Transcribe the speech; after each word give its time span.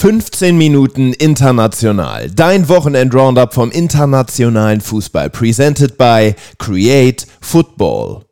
15 0.00 0.56
Minuten 0.56 1.12
international. 1.12 2.30
Dein 2.30 2.70
Wochenend-Roundup 2.70 3.52
vom 3.52 3.70
internationalen 3.70 4.80
Fußball. 4.80 5.28
Presented 5.28 5.98
by 5.98 6.34
Create 6.58 7.26
Football. 7.42 8.24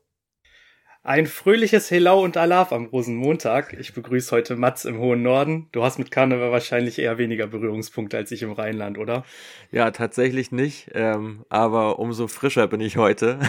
Ein 1.03 1.27
fröhliches 1.27 1.91
Helau 1.91 2.25
und 2.25 2.39
Alaf 2.39 2.73
am 2.73 2.87
Rosenmontag. 2.87 3.77
Ich 3.79 3.93
begrüße 3.93 4.35
heute 4.35 4.57
Mats 4.57 4.87
im 4.87 4.97
hohen 4.99 5.23
Norden. 5.23 5.69
Du 5.73 5.85
hast 5.85 5.99
mit 5.99 6.11
Karneval 6.11 6.53
wahrscheinlich 6.53 6.99
eher 6.99 7.19
weniger 7.19 7.49
Berührungspunkte 7.49 8.17
als 8.17 8.33
ich 8.33 8.41
im 8.41 8.53
Rheinland, 8.53 8.97
oder? 8.97 9.27
Ja, 9.71 9.91
tatsächlich 9.91 10.51
nicht. 10.51 10.91
Ähm, 10.95 11.45
aber 11.51 11.99
umso 11.99 12.29
frischer 12.29 12.67
bin 12.67 12.81
ich 12.81 12.97
heute. 12.97 13.41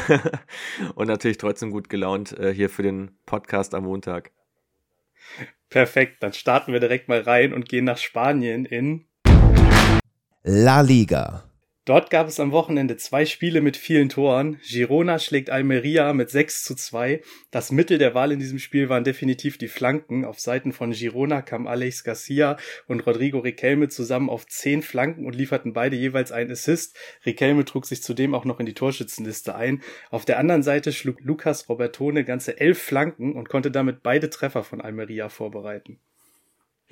und 0.96 1.08
natürlich 1.08 1.38
trotzdem 1.38 1.72
gut 1.72 1.88
gelaunt 1.88 2.38
äh, 2.38 2.54
hier 2.54 2.70
für 2.70 2.84
den 2.84 3.12
Podcast 3.26 3.74
am 3.74 3.86
Montag. 3.86 4.32
Perfekt, 5.70 6.24
dann 6.24 6.34
starten 6.34 6.74
wir 6.74 6.80
direkt 6.80 7.08
mal 7.08 7.22
rein 7.22 7.54
und 7.54 7.70
gehen 7.70 7.86
nach 7.86 7.98
Spanien 7.98 8.66
in 8.66 9.06
La 10.44 10.82
Liga. 10.82 11.49
Dort 11.90 12.12
gab 12.12 12.28
es 12.28 12.40
am 12.40 12.52
Wochenende 12.52 12.98
zwei 12.98 13.26
Spiele 13.26 13.62
mit 13.62 13.76
vielen 13.76 14.10
Toren. 14.10 14.60
Girona 14.62 15.18
schlägt 15.18 15.50
Almeria 15.50 16.14
mit 16.14 16.30
6 16.30 16.64
zu 16.64 16.76
2. 16.76 17.24
Das 17.50 17.72
Mittel 17.72 17.98
der 17.98 18.14
Wahl 18.14 18.32
in 18.32 18.38
diesem 18.38 18.60
Spiel 18.60 18.90
waren 18.90 19.04
definitiv 19.04 19.58
die 19.58 19.70
Flanken. 19.70 20.24
Auf 20.24 20.40
Seiten 20.40 20.72
von 20.72 20.92
Girona 20.92 21.42
kam 21.42 21.66
Alex 21.66 22.04
Garcia 22.04 22.58
und 22.86 23.08
Rodrigo 23.08 23.40
Riquelme 23.40 23.88
zusammen 23.88 24.30
auf 24.30 24.46
10 24.46 24.84
Flanken 24.84 25.26
und 25.26 25.34
lieferten 25.34 25.74
beide 25.74 25.96
jeweils 25.96 26.32
einen 26.32 26.52
Assist. 26.52 26.96
Riquelme 27.26 27.66
trug 27.66 27.88
sich 27.88 28.04
zudem 28.04 28.36
auch 28.36 28.46
noch 28.46 28.60
in 28.60 28.68
die 28.68 28.76
Torschützenliste 28.76 29.56
ein. 29.56 29.82
Auf 30.12 30.26
der 30.26 30.38
anderen 30.38 30.62
Seite 30.62 30.94
schlug 30.94 31.20
Lucas 31.22 31.70
Robertone 31.70 32.24
ganze 32.24 32.60
11 32.60 32.80
Flanken 32.80 33.34
und 33.34 33.50
konnte 33.50 33.72
damit 33.72 34.04
beide 34.04 34.30
Treffer 34.30 34.64
von 34.64 34.80
Almeria 34.80 35.28
vorbereiten. 35.30 36.00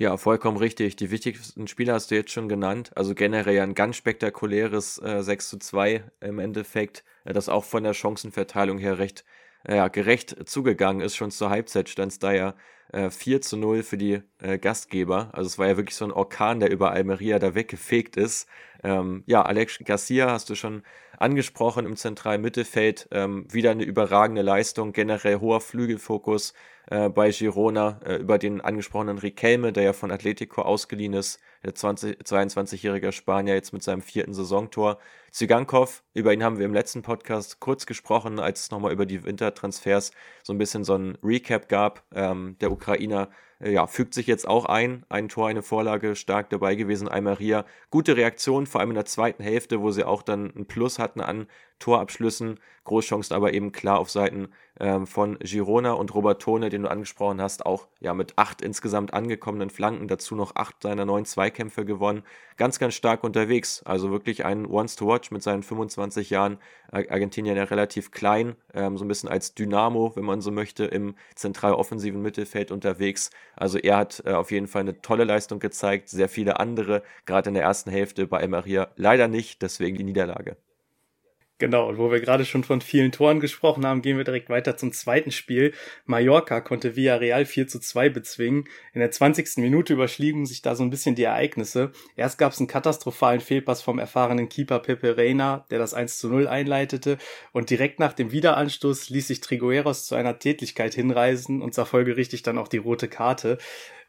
Ja, 0.00 0.16
vollkommen 0.16 0.58
richtig. 0.58 0.94
Die 0.94 1.10
wichtigsten 1.10 1.66
Spieler 1.66 1.94
hast 1.94 2.10
du 2.10 2.14
jetzt 2.14 2.30
schon 2.30 2.48
genannt. 2.48 2.92
Also 2.94 3.14
generell 3.16 3.58
ein 3.60 3.74
ganz 3.74 3.96
spektakuläres 3.96 4.98
äh, 5.02 5.22
6 5.24 5.48
zu 5.48 5.58
2 5.58 6.04
im 6.20 6.38
Endeffekt, 6.38 7.02
äh, 7.24 7.32
das 7.32 7.48
auch 7.48 7.64
von 7.64 7.82
der 7.82 7.94
Chancenverteilung 7.94 8.78
her 8.78 8.98
recht 8.98 9.24
äh, 9.64 9.90
gerecht 9.90 10.48
zugegangen 10.48 11.00
ist. 11.02 11.16
Schon 11.16 11.32
zur 11.32 11.50
Halbzeit 11.50 11.88
stand 11.88 12.12
es 12.12 12.20
da 12.20 12.32
ja 12.32 12.54
äh, 12.92 13.10
4 13.10 13.40
zu 13.40 13.56
0 13.56 13.82
für 13.82 13.98
die 13.98 14.22
äh, 14.40 14.58
Gastgeber. 14.58 15.30
Also 15.32 15.48
es 15.48 15.58
war 15.58 15.66
ja 15.66 15.76
wirklich 15.76 15.96
so 15.96 16.04
ein 16.04 16.12
Orkan, 16.12 16.60
der 16.60 16.70
über 16.70 16.92
Almeria 16.92 17.40
da 17.40 17.56
weggefegt 17.56 18.16
ist. 18.16 18.48
Ähm, 18.84 19.24
ja, 19.26 19.42
Alex 19.42 19.80
Garcia 19.84 20.30
hast 20.30 20.48
du 20.48 20.54
schon 20.54 20.84
angesprochen 21.18 21.84
im 21.84 21.96
zentralen 21.96 22.40
Mittelfeld. 22.40 23.08
Ähm, 23.10 23.46
wieder 23.52 23.72
eine 23.72 23.84
überragende 23.84 24.42
Leistung, 24.42 24.92
generell 24.92 25.40
hoher 25.40 25.60
Flügelfokus 25.60 26.54
äh, 26.90 27.08
bei 27.08 27.30
Girona 27.30 28.00
äh, 28.04 28.16
über 28.16 28.38
den 28.38 28.60
angesprochenen 28.60 29.18
Riquelme, 29.18 29.72
der 29.72 29.82
ja 29.82 29.92
von 29.92 30.10
Atletico 30.10 30.62
ausgeliehen 30.62 31.14
ist, 31.14 31.40
der 31.64 31.74
22-jährige 31.74 33.12
Spanier 33.12 33.54
jetzt 33.54 33.72
mit 33.72 33.82
seinem 33.82 34.02
vierten 34.02 34.34
Saisontor. 34.34 34.98
Zygankov, 35.30 36.02
über 36.14 36.32
ihn 36.32 36.42
haben 36.42 36.58
wir 36.58 36.64
im 36.64 36.74
letzten 36.74 37.02
Podcast 37.02 37.60
kurz 37.60 37.86
gesprochen, 37.86 38.40
als 38.40 38.62
es 38.62 38.70
nochmal 38.70 38.92
über 38.92 39.06
die 39.06 39.24
Wintertransfers 39.24 40.12
so 40.42 40.52
ein 40.52 40.58
bisschen 40.58 40.84
so 40.84 40.94
ein 40.94 41.18
Recap 41.22 41.68
gab. 41.68 42.04
Ähm, 42.14 42.56
der 42.60 42.72
Ukrainer 42.72 43.28
äh, 43.60 43.72
ja, 43.72 43.86
fügt 43.86 44.14
sich 44.14 44.26
jetzt 44.26 44.46
auch 44.46 44.64
ein. 44.64 45.04
Ein 45.08 45.28
Tor, 45.28 45.48
eine 45.48 45.62
Vorlage, 45.62 46.16
stark 46.16 46.50
dabei 46.50 46.74
gewesen. 46.74 47.08
Almeria, 47.08 47.64
gute 47.90 48.16
Reaktion, 48.16 48.66
vor 48.66 48.80
allem 48.80 48.90
in 48.90 48.96
der 48.96 49.04
zweiten 49.04 49.42
Hälfte, 49.42 49.80
wo 49.80 49.90
sie 49.90 50.04
auch 50.04 50.22
dann 50.22 50.52
ein 50.56 50.66
Plus 50.66 50.98
hatten 50.98 51.20
an 51.20 51.46
Torabschlüssen. 51.78 52.58
Großchancen 52.84 53.36
aber 53.36 53.52
eben 53.52 53.70
klar 53.70 53.98
auf 53.98 54.10
Seiten 54.10 54.48
ähm, 54.80 55.06
von 55.06 55.38
Girona 55.40 55.92
und 55.92 56.14
Robertone, 56.14 56.70
den 56.70 56.82
du 56.82 56.90
angesprochen 56.90 57.40
hast, 57.40 57.66
auch 57.66 57.88
ja 58.00 58.14
mit 58.14 58.32
acht 58.36 58.62
insgesamt 58.62 59.12
angekommenen 59.12 59.70
Flanken, 59.70 60.08
dazu 60.08 60.34
noch 60.34 60.56
acht 60.56 60.82
seiner 60.82 61.04
neun 61.04 61.24
Zweikämpfe 61.24 61.84
gewonnen. 61.84 62.22
Ganz, 62.56 62.78
ganz 62.78 62.94
stark 62.94 63.24
unterwegs. 63.24 63.82
Also 63.84 64.10
wirklich 64.10 64.44
ein 64.44 64.66
Once 64.66 64.96
to 64.96 65.06
Watch 65.06 65.30
mit 65.30 65.42
seinen 65.42 65.62
25 65.62 66.30
Jahren. 66.30 66.58
Argentinien 66.90 67.56
ja 67.56 67.64
relativ 67.64 68.10
klein, 68.10 68.56
ähm, 68.72 68.96
so 68.96 69.04
ein 69.04 69.08
bisschen 69.08 69.28
als 69.28 69.54
Dynamo, 69.54 70.16
wenn 70.16 70.24
man 70.24 70.40
so 70.40 70.50
möchte, 70.50 70.86
im 70.86 71.14
zentral 71.34 71.74
offensiven 71.74 72.22
Mittelfeld 72.22 72.70
unterwegs. 72.70 73.30
Also 73.56 73.78
er 73.78 73.98
hat 73.98 74.22
äh, 74.24 74.32
auf 74.32 74.50
jeden 74.50 74.68
Fall 74.68 74.80
eine 74.80 75.02
tolle 75.02 75.24
Leistung 75.24 75.58
gezeigt. 75.58 76.08
Sehr 76.08 76.30
viele 76.30 76.58
andere, 76.58 77.02
gerade 77.26 77.50
in 77.50 77.54
der 77.54 77.64
ersten 77.64 77.90
Hälfte 77.90 78.26
bei 78.26 78.46
Maria 78.48 78.88
leider 78.96 79.28
nicht, 79.28 79.60
deswegen 79.60 79.98
die 79.98 80.04
Niederlage. 80.04 80.56
Genau, 81.60 81.88
und 81.88 81.98
wo 81.98 82.12
wir 82.12 82.20
gerade 82.20 82.44
schon 82.44 82.62
von 82.62 82.80
vielen 82.80 83.10
Toren 83.10 83.40
gesprochen 83.40 83.84
haben, 83.84 84.00
gehen 84.00 84.16
wir 84.16 84.22
direkt 84.22 84.48
weiter 84.48 84.76
zum 84.76 84.92
zweiten 84.92 85.32
Spiel. 85.32 85.74
Mallorca 86.06 86.60
konnte 86.60 86.94
Villarreal 86.94 87.44
4 87.46 87.66
zu 87.66 87.80
2 87.80 88.10
bezwingen. 88.10 88.68
In 88.92 89.00
der 89.00 89.10
20. 89.10 89.56
Minute 89.56 89.94
überschliegen 89.94 90.46
sich 90.46 90.62
da 90.62 90.76
so 90.76 90.84
ein 90.84 90.90
bisschen 90.90 91.16
die 91.16 91.24
Ereignisse. 91.24 91.90
Erst 92.14 92.38
gab 92.38 92.52
es 92.52 92.60
einen 92.60 92.68
katastrophalen 92.68 93.40
Fehlpass 93.40 93.82
vom 93.82 93.98
erfahrenen 93.98 94.48
Keeper 94.48 94.78
Pepe 94.78 95.16
Reina, 95.18 95.66
der 95.72 95.80
das 95.80 95.94
1 95.94 96.18
zu 96.18 96.28
0 96.28 96.46
einleitete. 96.46 97.18
Und 97.50 97.70
direkt 97.70 97.98
nach 97.98 98.12
dem 98.12 98.30
Wiederanstoß 98.30 99.10
ließ 99.10 99.26
sich 99.26 99.40
Trigueros 99.40 100.06
zu 100.06 100.14
einer 100.14 100.38
Tätlichkeit 100.38 100.94
hinreisen 100.94 101.60
und 101.60 101.74
sah 101.74 101.84
folgerichtig 101.84 102.44
dann 102.44 102.58
auch 102.58 102.68
die 102.68 102.76
rote 102.76 103.08
Karte. 103.08 103.58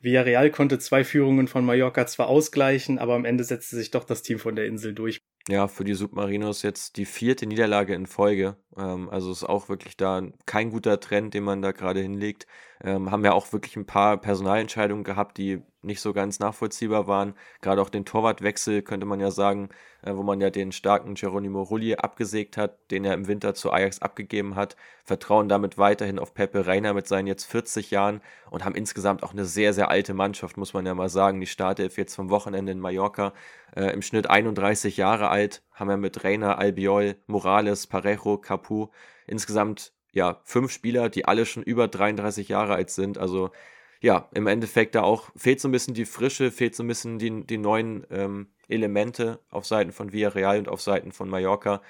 Villarreal 0.01 0.51
konnte 0.51 0.77
zwei 0.77 1.03
Führungen 1.03 1.47
von 1.47 1.65
Mallorca 1.65 2.05
zwar 2.05 2.27
ausgleichen, 2.27 2.99
aber 2.99 3.15
am 3.15 3.25
Ende 3.25 3.43
setzte 3.43 3.75
sich 3.75 3.89
doch 3.89 4.03
das 4.03 4.21
Team 4.21 4.37
von 4.37 4.55
der 4.55 4.67
Insel 4.67 4.93
durch. 4.93 5.19
Ja, 5.49 5.67
für 5.67 5.83
die 5.83 5.95
Submarinos 5.95 6.61
jetzt 6.61 6.95
die 6.97 7.05
vierte 7.05 7.47
Niederlage 7.47 7.95
in 7.95 8.05
Folge. 8.05 8.55
Ähm, 8.79 9.09
also 9.09 9.31
ist 9.31 9.43
auch 9.43 9.69
wirklich 9.69 9.97
da 9.97 10.21
kein 10.45 10.71
guter 10.71 10.99
Trend, 10.99 11.33
den 11.33 11.43
man 11.43 11.61
da 11.61 11.71
gerade 11.71 12.01
hinlegt. 12.01 12.47
Ähm, 12.83 13.11
haben 13.11 13.25
ja 13.25 13.33
auch 13.33 13.51
wirklich 13.51 13.75
ein 13.75 13.85
paar 13.85 14.17
Personalentscheidungen 14.17 15.03
gehabt, 15.03 15.37
die 15.37 15.61
nicht 15.81 16.01
so 16.01 16.13
ganz 16.13 16.39
nachvollziehbar 16.39 17.07
waren. 17.07 17.35
Gerade 17.61 17.81
auch 17.81 17.89
den 17.89 18.05
Torwartwechsel 18.05 18.81
könnte 18.81 19.05
man 19.05 19.19
ja 19.19 19.31
sagen, 19.31 19.69
äh, 20.01 20.13
wo 20.15 20.23
man 20.23 20.39
ja 20.41 20.49
den 20.49 20.71
starken 20.71 21.15
Geronimo 21.15 21.61
Rulli 21.61 21.95
abgesägt 21.95 22.57
hat, 22.57 22.91
den 22.91 23.05
er 23.05 23.13
im 23.13 23.27
Winter 23.27 23.53
zu 23.53 23.71
Ajax 23.71 24.01
abgegeben 24.01 24.55
hat. 24.55 24.75
Vertrauen 25.03 25.49
damit 25.49 25.77
weiterhin 25.77 26.19
auf 26.19 26.33
Pepe 26.33 26.67
Reina 26.67 26.93
mit 26.93 27.07
seinen 27.07 27.27
jetzt 27.27 27.45
40 27.45 27.91
Jahren 27.91 28.21
und 28.49 28.65
haben 28.65 28.75
insgesamt 28.75 29.23
auch 29.23 29.33
eine 29.33 29.45
sehr, 29.45 29.73
sehr 29.73 29.89
alte 29.89 30.13
Mannschaft, 30.13 30.57
muss 30.57 30.73
man 30.73 30.85
ja 30.85 30.93
mal 30.95 31.09
sagen. 31.09 31.39
Die 31.41 31.47
Startelf 31.47 31.97
jetzt 31.97 32.15
vom 32.15 32.29
Wochenende 32.29 32.71
in 32.71 32.79
Mallorca 32.79 33.33
äh, 33.75 33.91
im 33.93 34.01
Schnitt 34.01 34.29
31 34.29 34.97
Jahre 34.97 35.29
alt, 35.29 35.63
haben 35.79 35.89
wir 35.89 35.97
mit 35.97 36.23
Reina, 36.23 36.55
Albiol, 36.55 37.15
Morales, 37.27 37.87
Parejo, 37.87 38.37
Capu 38.37 38.87
insgesamt 39.27 39.93
ja 40.11 40.41
fünf 40.43 40.71
Spieler, 40.71 41.09
die 41.09 41.25
alle 41.25 41.45
schon 41.45 41.63
über 41.63 41.87
33 41.87 42.49
Jahre 42.49 42.75
alt 42.75 42.89
sind. 42.89 43.17
Also 43.17 43.51
ja, 44.01 44.29
im 44.33 44.47
Endeffekt 44.47 44.95
da 44.95 45.03
auch 45.03 45.29
fehlt 45.35 45.59
so 45.59 45.67
ein 45.67 45.71
bisschen 45.71 45.93
die 45.93 46.05
Frische, 46.05 46.51
fehlt 46.51 46.75
so 46.75 46.83
ein 46.83 46.87
bisschen 46.87 47.19
die, 47.19 47.45
die 47.45 47.57
neuen 47.57 48.05
ähm, 48.09 48.47
Elemente 48.67 49.39
auf 49.49 49.65
Seiten 49.65 49.91
von 49.91 50.11
Villarreal 50.11 50.59
und 50.59 50.69
auf 50.69 50.81
Seiten 50.81 51.11
von 51.11 51.29
Mallorca. 51.29 51.81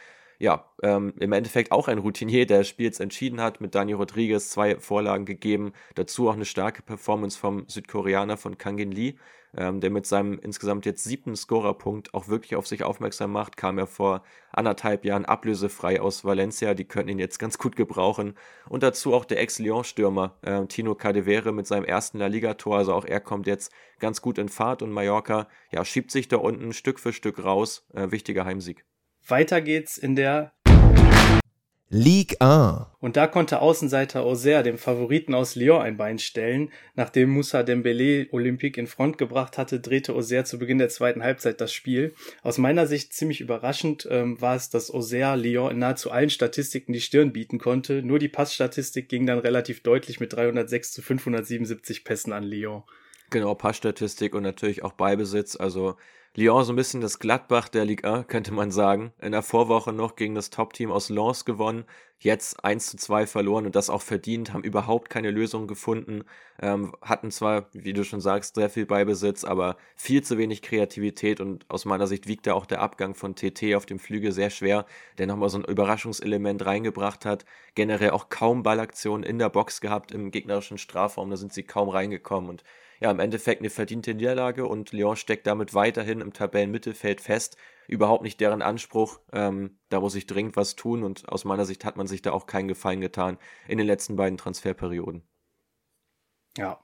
Ja, 0.41 0.71
ähm, 0.81 1.13
im 1.19 1.33
Endeffekt 1.33 1.73
auch 1.73 1.89
ein 1.89 1.97
Routinier, 1.97 2.45
der 2.45 2.59
das 2.59 2.69
Spiel 2.69 2.85
jetzt 2.85 3.01
entschieden 3.01 3.41
hat, 3.41 3.59
mit 3.59 3.75
Dani 3.75 3.91
Rodriguez 3.91 4.49
zwei 4.49 4.79
Vorlagen 4.79 5.25
gegeben, 5.25 5.73
dazu 5.95 6.29
auch 6.29 6.33
eine 6.33 6.45
starke 6.45 6.81
Performance 6.81 7.37
vom 7.37 7.67
Südkoreaner 7.67 8.37
von 8.37 8.57
Kangin 8.57 8.93
Lee, 8.93 9.15
ähm, 9.57 9.81
der 9.81 9.89
mit 9.89 10.05
seinem 10.05 10.39
insgesamt 10.39 10.85
jetzt 10.85 11.03
siebten 11.03 11.35
Scorerpunkt 11.35 12.13
auch 12.13 12.29
wirklich 12.29 12.55
auf 12.55 12.67
sich 12.67 12.83
aufmerksam 12.83 13.33
macht, 13.33 13.57
kam 13.57 13.77
er 13.77 13.85
vor 13.87 14.23
anderthalb 14.53 15.03
Jahren 15.03 15.25
ablösefrei 15.25 15.99
aus 15.99 16.23
Valencia, 16.23 16.73
die 16.73 16.85
könnten 16.85 17.09
ihn 17.09 17.19
jetzt 17.19 17.39
ganz 17.39 17.57
gut 17.57 17.75
gebrauchen. 17.75 18.35
Und 18.69 18.81
dazu 18.81 19.13
auch 19.13 19.25
der 19.25 19.41
Ex-Lyon-Stürmer 19.41 20.37
äh, 20.41 20.65
Tino 20.67 20.95
Cadevere 20.95 21.51
mit 21.51 21.67
seinem 21.67 21.83
ersten 21.83 22.17
La 22.17 22.27
Liga-Tor, 22.27 22.77
also 22.77 22.93
auch 22.93 23.03
er 23.03 23.19
kommt 23.19 23.45
jetzt 23.45 23.73
ganz 23.99 24.21
gut 24.21 24.37
in 24.37 24.47
Fahrt 24.47 24.83
und 24.83 24.91
Mallorca 24.91 25.49
ja, 25.69 25.83
schiebt 25.83 26.11
sich 26.11 26.29
da 26.29 26.37
unten 26.37 26.71
Stück 26.71 26.97
für 26.97 27.11
Stück 27.11 27.43
raus. 27.43 27.85
Äh, 27.93 28.11
wichtiger 28.11 28.45
Heimsieg. 28.45 28.88
Weiter 29.29 29.61
geht's 29.61 29.97
in 29.97 30.15
der 30.15 30.53
Ligue 31.91 32.39
1. 32.39 32.85
Und 32.99 33.17
da 33.17 33.25
konnte 33.25 33.61
Außenseiter 33.61 34.21
Auxerre 34.21 34.61
dem 34.61 34.77
Favoriten 34.77 35.33
aus 35.33 35.55
Lyon 35.55 35.81
ein 35.81 35.97
Bein 35.97 36.19
stellen. 36.19 36.71
Nachdem 36.93 37.29
Moussa 37.31 37.61
Dembélé 37.61 38.27
Olympique 38.31 38.79
in 38.79 38.85
Front 38.85 39.17
gebracht 39.17 39.57
hatte, 39.57 39.79
drehte 39.79 40.13
Auxerre 40.13 40.43
zu 40.43 40.59
Beginn 40.59 40.77
der 40.77 40.89
zweiten 40.89 41.23
Halbzeit 41.23 41.59
das 41.59 41.73
Spiel. 41.73 42.13
Aus 42.43 42.59
meiner 42.59 42.85
Sicht 42.85 43.13
ziemlich 43.13 43.41
überraschend 43.41 44.07
ähm, 44.11 44.39
war 44.39 44.55
es, 44.55 44.69
dass 44.69 44.91
Auxerre 44.91 45.35
Lyon 45.35 45.71
in 45.71 45.79
nahezu 45.79 46.11
allen 46.11 46.29
Statistiken 46.29 46.93
die 46.93 47.01
Stirn 47.01 47.33
bieten 47.33 47.57
konnte. 47.57 48.03
Nur 48.03 48.19
die 48.19 48.29
Passstatistik 48.29 49.09
ging 49.09 49.25
dann 49.25 49.39
relativ 49.39 49.81
deutlich 49.81 50.19
mit 50.19 50.31
306 50.33 50.91
zu 50.91 51.01
577 51.01 52.03
Pässen 52.03 52.33
an 52.33 52.43
Lyon. 52.43 52.83
Genau, 53.31 53.55
Passstatistik 53.55 54.35
und 54.35 54.43
natürlich 54.43 54.83
auch 54.83 54.93
Beibesitz. 54.93 55.55
Also 55.55 55.95
Lyon 56.35 56.63
so 56.63 56.73
ein 56.73 56.75
bisschen 56.75 57.01
das 57.01 57.17
Gladbach 57.17 57.69
der 57.69 57.85
Ligue 57.85 58.07
1, 58.09 58.27
könnte 58.27 58.53
man 58.53 58.69
sagen. 58.71 59.13
In 59.19 59.31
der 59.31 59.41
Vorwoche 59.41 59.91
noch 59.91 60.15
gegen 60.15 60.35
das 60.35 60.51
Top-Team 60.51 60.91
aus 60.91 61.09
Lens 61.09 61.43
gewonnen. 61.43 61.85
jetzt 62.19 62.63
1 62.63 62.87
zu 62.91 62.97
2 62.97 63.25
verloren 63.27 63.65
und 63.65 63.75
das 63.75 63.89
auch 63.89 64.01
verdient, 64.01 64.53
haben 64.53 64.63
überhaupt 64.63 65.09
keine 65.09 65.31
Lösung 65.31 65.67
gefunden, 65.67 66.25
ähm, 66.61 66.93
hatten 67.01 67.31
zwar, 67.31 67.67
wie 67.73 67.93
du 67.93 68.03
schon 68.03 68.19
sagst, 68.21 68.55
sehr 68.55 68.69
viel 68.69 68.85
Beibesitz, 68.85 69.43
aber 69.45 69.77
viel 69.95 70.21
zu 70.21 70.37
wenig 70.37 70.61
Kreativität 70.61 71.39
und 71.39 71.65
aus 71.69 71.85
meiner 71.85 72.07
Sicht 72.07 72.27
wiegt 72.27 72.45
da 72.45 72.53
auch 72.53 72.65
der 72.65 72.81
Abgang 72.81 73.15
von 73.15 73.35
TT 73.35 73.73
auf 73.75 73.85
dem 73.85 73.99
Flügel 73.99 74.31
sehr 74.33 74.49
schwer, 74.49 74.85
der 75.17 75.27
nochmal 75.27 75.49
so 75.49 75.57
ein 75.59 75.63
Überraschungselement 75.63 76.65
reingebracht 76.65 77.25
hat, 77.25 77.45
generell 77.73 78.11
auch 78.11 78.29
kaum 78.29 78.63
Ballaktionen 78.63 79.23
in 79.23 79.39
der 79.39 79.49
Box 79.49 79.79
gehabt 79.81 80.11
im 80.11 80.29
gegnerischen 80.31 80.77
Strafraum, 80.77 81.29
da 81.29 81.37
sind 81.37 81.53
sie 81.53 81.63
kaum 81.63 81.89
reingekommen 81.89 82.49
und 82.49 82.63
ja, 82.99 83.11
im 83.11 83.19
Endeffekt 83.19 83.61
eine 83.61 83.69
verdiente 83.69 84.13
Niederlage 84.13 84.65
und 84.65 84.91
Lyon 84.91 85.15
steckt 85.15 85.47
damit 85.47 85.73
weiterhin 85.73 86.21
im 86.21 86.33
Tabellenmittelfeld 86.33 87.21
fest. 87.21 87.57
Überhaupt 87.87 88.23
nicht 88.23 88.39
deren 88.41 88.61
Anspruch. 88.61 89.19
Ähm, 89.31 89.79
da 89.89 89.99
muss 89.99 90.15
ich 90.15 90.27
dringend 90.27 90.55
was 90.55 90.75
tun 90.75 91.03
und 91.03 91.27
aus 91.29 91.45
meiner 91.45 91.65
Sicht 91.65 91.85
hat 91.85 91.95
man 91.95 92.07
sich 92.07 92.21
da 92.21 92.31
auch 92.31 92.45
keinen 92.45 92.67
Gefallen 92.67 93.01
getan 93.01 93.37
in 93.67 93.77
den 93.77 93.87
letzten 93.87 94.15
beiden 94.15 94.37
Transferperioden. 94.37 95.23
Ja. 96.57 96.83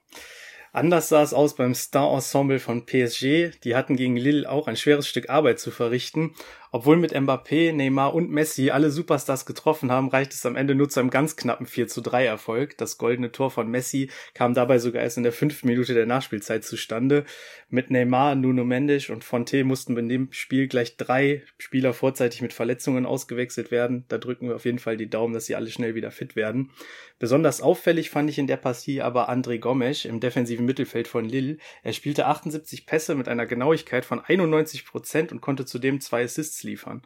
Anders 0.72 1.08
sah 1.08 1.22
es 1.22 1.32
aus 1.32 1.54
beim 1.54 1.74
Star-Ensemble 1.74 2.58
von 2.58 2.84
PSG. 2.84 3.58
Die 3.64 3.74
hatten 3.74 3.96
gegen 3.96 4.16
Lille 4.16 4.50
auch 4.50 4.68
ein 4.68 4.76
schweres 4.76 5.08
Stück 5.08 5.30
Arbeit 5.30 5.58
zu 5.58 5.70
verrichten 5.70 6.34
obwohl 6.72 6.96
mit 6.96 7.14
Mbappé, 7.14 7.72
Neymar 7.72 8.14
und 8.14 8.30
Messi 8.30 8.70
alle 8.70 8.90
Superstars 8.90 9.46
getroffen 9.46 9.90
haben, 9.90 10.08
reicht 10.08 10.32
es 10.32 10.44
am 10.46 10.56
Ende 10.56 10.74
nur 10.74 10.88
zu 10.88 11.00
einem 11.00 11.10
ganz 11.10 11.36
knappen 11.36 11.66
4 11.66 11.88
zu 11.88 12.00
3 12.00 12.26
Erfolg. 12.26 12.76
Das 12.78 12.98
goldene 12.98 13.32
Tor 13.32 13.50
von 13.50 13.68
Messi 13.68 14.10
kam 14.34 14.54
dabei 14.54 14.78
sogar 14.78 15.02
erst 15.02 15.16
in 15.16 15.22
der 15.22 15.32
fünften 15.32 15.68
Minute 15.68 15.94
der 15.94 16.06
Nachspielzeit 16.06 16.64
zustande. 16.64 17.24
Mit 17.68 17.90
Neymar, 17.90 18.34
Nuno 18.34 18.64
Mendes 18.64 19.10
und 19.10 19.24
Fonte 19.24 19.64
mussten 19.64 19.96
in 19.96 20.08
dem 20.08 20.28
Spiel 20.32 20.68
gleich 20.68 20.96
drei 20.96 21.42
Spieler 21.58 21.92
vorzeitig 21.92 22.42
mit 22.42 22.52
Verletzungen 22.52 23.06
ausgewechselt 23.06 23.70
werden. 23.70 24.04
Da 24.08 24.18
drücken 24.18 24.48
wir 24.48 24.56
auf 24.56 24.64
jeden 24.64 24.78
Fall 24.78 24.96
die 24.96 25.10
Daumen, 25.10 25.34
dass 25.34 25.46
sie 25.46 25.56
alle 25.56 25.70
schnell 25.70 25.94
wieder 25.94 26.10
fit 26.10 26.36
werden. 26.36 26.70
Besonders 27.18 27.62
auffällig 27.62 28.10
fand 28.10 28.28
ich 28.28 28.38
in 28.38 28.46
der 28.46 28.58
Partie 28.58 29.00
aber 29.00 29.30
André 29.30 29.58
Gomes 29.58 30.04
im 30.04 30.20
defensiven 30.20 30.66
Mittelfeld 30.66 31.08
von 31.08 31.24
Lille. 31.24 31.56
Er 31.82 31.92
spielte 31.92 32.26
78 32.26 32.86
Pässe 32.86 33.14
mit 33.14 33.26
einer 33.28 33.46
Genauigkeit 33.46 34.04
von 34.04 34.20
91 34.20 34.84
Prozent 34.84 35.32
und 35.32 35.40
konnte 35.40 35.64
zudem 35.64 36.00
zwei 36.00 36.24
Assists 36.24 36.55
liefern. 36.62 37.02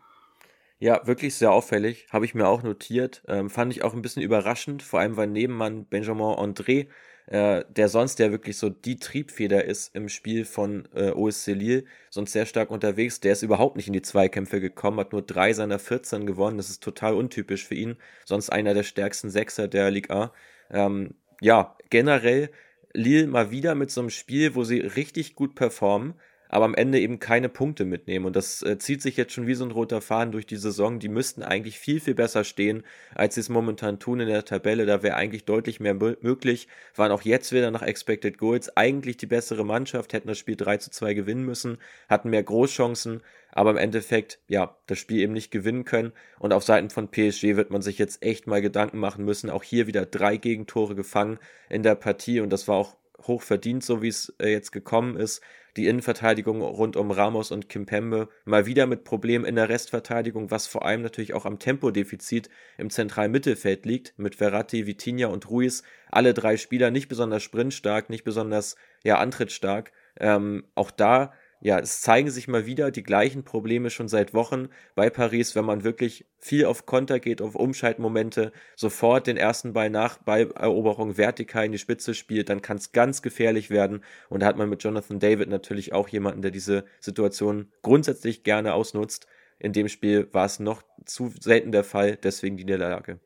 Ja, 0.81 1.07
wirklich 1.07 1.35
sehr 1.35 1.53
auffällig. 1.53 2.07
Habe 2.11 2.25
ich 2.25 2.35
mir 2.35 2.49
auch 2.49 2.63
notiert. 2.63 3.23
Ähm, 3.29 3.51
fand 3.51 3.71
ich 3.71 3.83
auch 3.85 3.93
ein 3.93 4.01
bisschen 4.01 4.23
überraschend, 4.23 4.83
vor 4.83 5.01
allem 5.01 5.17
weil 5.19 5.27
Nebenmann 5.27 5.85
Benjamin 5.85 6.39
André, 6.39 6.87
äh, 7.27 7.65
der 7.69 7.89
sonst 7.91 8.19
ja 8.19 8.31
wirklich 8.31 8.57
so 8.57 8.71
die 8.71 8.97
Triebfeder 8.97 9.63
ist 9.63 9.95
im 9.95 10.09
Spiel 10.09 10.47
von 10.47 10.89
äh, 10.95 11.11
OSC 11.11 11.49
Lille, 11.49 11.85
sonst 12.09 12.33
sehr 12.33 12.47
stark 12.47 12.71
unterwegs, 12.71 13.21
der 13.21 13.33
ist 13.33 13.43
überhaupt 13.43 13.77
nicht 13.77 13.89
in 13.89 13.93
die 13.93 14.01
Zweikämpfe 14.01 14.59
gekommen, 14.59 14.99
hat 15.01 15.13
nur 15.13 15.21
drei 15.21 15.53
seiner 15.53 15.79
14 15.79 16.25
gewonnen. 16.25 16.57
Das 16.57 16.71
ist 16.71 16.83
total 16.83 17.13
untypisch 17.15 17.67
für 17.67 17.75
ihn. 17.75 17.97
Sonst 18.25 18.49
einer 18.49 18.73
der 18.73 18.83
stärksten 18.83 19.29
Sechser 19.29 19.69
der 19.69 19.91
Liga. 19.91 20.33
Ähm, 20.71 21.15
ja, 21.43 21.77
generell 21.91 22.51
Lille 22.95 23.27
mal 23.27 23.51
wieder 23.51 23.75
mit 23.75 23.91
so 23.91 24.01
einem 24.01 24.11
Spiel, 24.11 24.55
wo 24.55 24.65
sie 24.65 24.81
richtig 24.81 25.35
gut 25.35 25.55
performen 25.55 26.15
aber 26.53 26.65
am 26.65 26.75
Ende 26.75 26.99
eben 26.99 27.21
keine 27.21 27.49
Punkte 27.49 27.85
mitnehmen. 27.85 28.27
Und 28.27 28.35
das 28.35 28.63
äh, 28.63 28.77
zieht 28.77 29.03
sich 29.03 29.17
jetzt 29.17 29.33
schon 29.33 29.47
wie 29.47 29.55
so 29.55 29.65
ein 29.65 29.71
roter 29.71 30.01
Faden 30.01 30.33
durch 30.33 30.47
die 30.47 30.57
Saison. 30.57 30.99
Die 30.99 31.09
müssten 31.09 31.45
eigentlich 31.45 31.79
viel, 31.79 32.01
viel 32.01 32.15
besser 32.15 32.43
stehen, 32.43 32.83
als 33.15 33.37
sie 33.37 33.41
es 33.41 33.49
momentan 33.49 34.01
tun 34.01 34.19
in 34.19 34.27
der 34.27 34.45
Tabelle. 34.45 34.85
Da 34.85 35.05
wäre 35.05 35.15
eigentlich 35.15 35.45
deutlich 35.45 35.79
mehr 35.79 35.95
möglich. 35.95 36.67
Waren 36.97 37.13
auch 37.13 37.23
jetzt 37.23 37.53
wieder 37.53 37.71
nach 37.71 37.83
Expected 37.83 38.37
Goals 38.37 38.77
eigentlich 38.77 39.17
die 39.17 39.27
bessere 39.27 39.65
Mannschaft, 39.65 40.13
hätten 40.13 40.27
das 40.27 40.39
Spiel 40.39 40.57
3 40.57 40.79
zu 40.79 40.91
2 40.91 41.15
gewinnen 41.15 41.47
müssen, 41.47 41.79
hatten 42.09 42.31
mehr 42.31 42.43
Großchancen, 42.43 43.23
aber 43.53 43.71
im 43.71 43.77
Endeffekt, 43.77 44.41
ja, 44.49 44.77
das 44.87 44.99
Spiel 44.99 45.21
eben 45.21 45.33
nicht 45.33 45.53
gewinnen 45.53 45.85
können. 45.85 46.13
Und 46.41 46.53
auf 46.53 46.65
Seiten 46.65 46.91
von 46.91 47.13
PSG 47.13 47.55
wird 47.55 47.71
man 47.71 47.81
sich 47.81 47.97
jetzt 47.97 48.25
echt 48.25 48.49
mal 48.49 48.61
Gedanken 48.61 48.99
machen 48.99 49.25
müssen. 49.25 49.51
Auch 49.51 49.63
hier 49.63 49.87
wieder 49.87 50.05
drei 50.05 50.37
Gegentore 50.37 50.97
gefangen 50.97 51.39
in 51.69 51.85
der 51.85 51.95
Partie 51.95 52.41
und 52.41 52.51
das 52.51 52.67
war 52.67 52.75
auch 52.75 52.97
hoch 53.27 53.43
verdient, 53.43 53.85
so 53.85 54.03
wie 54.03 54.09
es 54.09 54.35
äh, 54.41 54.49
jetzt 54.49 54.73
gekommen 54.73 55.17
ist 55.17 55.43
die 55.81 55.87
Innenverteidigung 55.87 56.61
rund 56.61 56.97
um 56.97 57.11
Ramos 57.11 57.51
und 57.51 57.71
Kimpembe 57.71 58.29
mal 58.45 58.67
wieder 58.67 58.87
mit 58.87 59.03
Problemen 59.03 59.47
in 59.47 59.55
der 59.55 59.71
Restverteidigung, 59.71 60.51
was 60.51 60.67
vor 60.67 60.85
allem 60.85 61.01
natürlich 61.01 61.33
auch 61.33 61.47
am 61.47 61.59
Tempodefizit 61.59 62.51
im 62.77 62.91
zentralen 62.91 63.33
Mittelfeld 63.33 63.87
liegt, 63.87 64.13
mit 64.19 64.35
Verratti, 64.35 64.87
Vitinha 64.87 65.29
und 65.29 65.49
Ruiz, 65.49 65.83
alle 66.11 66.35
drei 66.35 66.59
Spieler 66.59 66.91
nicht 66.91 67.09
besonders 67.09 67.43
sprintstark, 67.43 68.11
nicht 68.11 68.25
besonders 68.25 68.77
ja 69.05 69.19
antrittstark. 69.19 69.93
Ähm, 70.19 70.65
auch 70.75 70.91
da 70.91 71.33
ja, 71.63 71.79
es 71.79 72.01
zeigen 72.01 72.31
sich 72.31 72.49
mal 72.49 72.65
wieder 72.65 72.91
die 72.91 73.03
gleichen 73.03 73.45
Probleme 73.45 73.91
schon 73.91 74.09
seit 74.09 74.33
Wochen 74.33 74.69
bei 74.95 75.11
Paris, 75.11 75.55
wenn 75.55 75.67
man 75.67 75.85
wirklich 75.85 76.27
viel 76.39 76.65
auf 76.65 76.87
Konter 76.87 77.21
geht, 77.21 77.43
auf 77.43 77.55
Umschaltmomente, 77.55 78.53
sofort 78.77 79.27
den 79.27 79.37
ersten 79.37 79.75
Ball 79.75 79.91
nach 79.91 80.17
Balleroberung 80.19 81.19
vertikal 81.19 81.67
in 81.67 81.73
die 81.73 81.79
Spitze 81.79 82.15
spielt, 82.15 82.49
dann 82.49 82.63
kann 82.63 82.79
es 82.79 82.93
ganz 82.93 83.21
gefährlich 83.21 83.69
werden. 83.69 84.03
Und 84.31 84.41
da 84.41 84.47
hat 84.47 84.57
man 84.57 84.71
mit 84.71 84.83
Jonathan 84.83 85.21
David 85.21 85.51
natürlich 85.51 85.93
auch 85.93 86.09
jemanden, 86.09 86.41
der 86.41 86.51
diese 86.51 86.87
Situation 86.99 87.71
grundsätzlich 87.83 88.43
gerne 88.43 88.73
ausnutzt. 88.73 89.27
In 89.59 89.75
dem 89.75 89.89
Spiel 89.89 90.33
war 90.33 90.47
es 90.47 90.61
noch 90.61 90.83
zu 91.05 91.31
selten 91.39 91.73
der 91.73 91.85
Fall, 91.85 92.17
deswegen 92.17 92.57
die 92.57 92.65
Niederlage. 92.65 93.21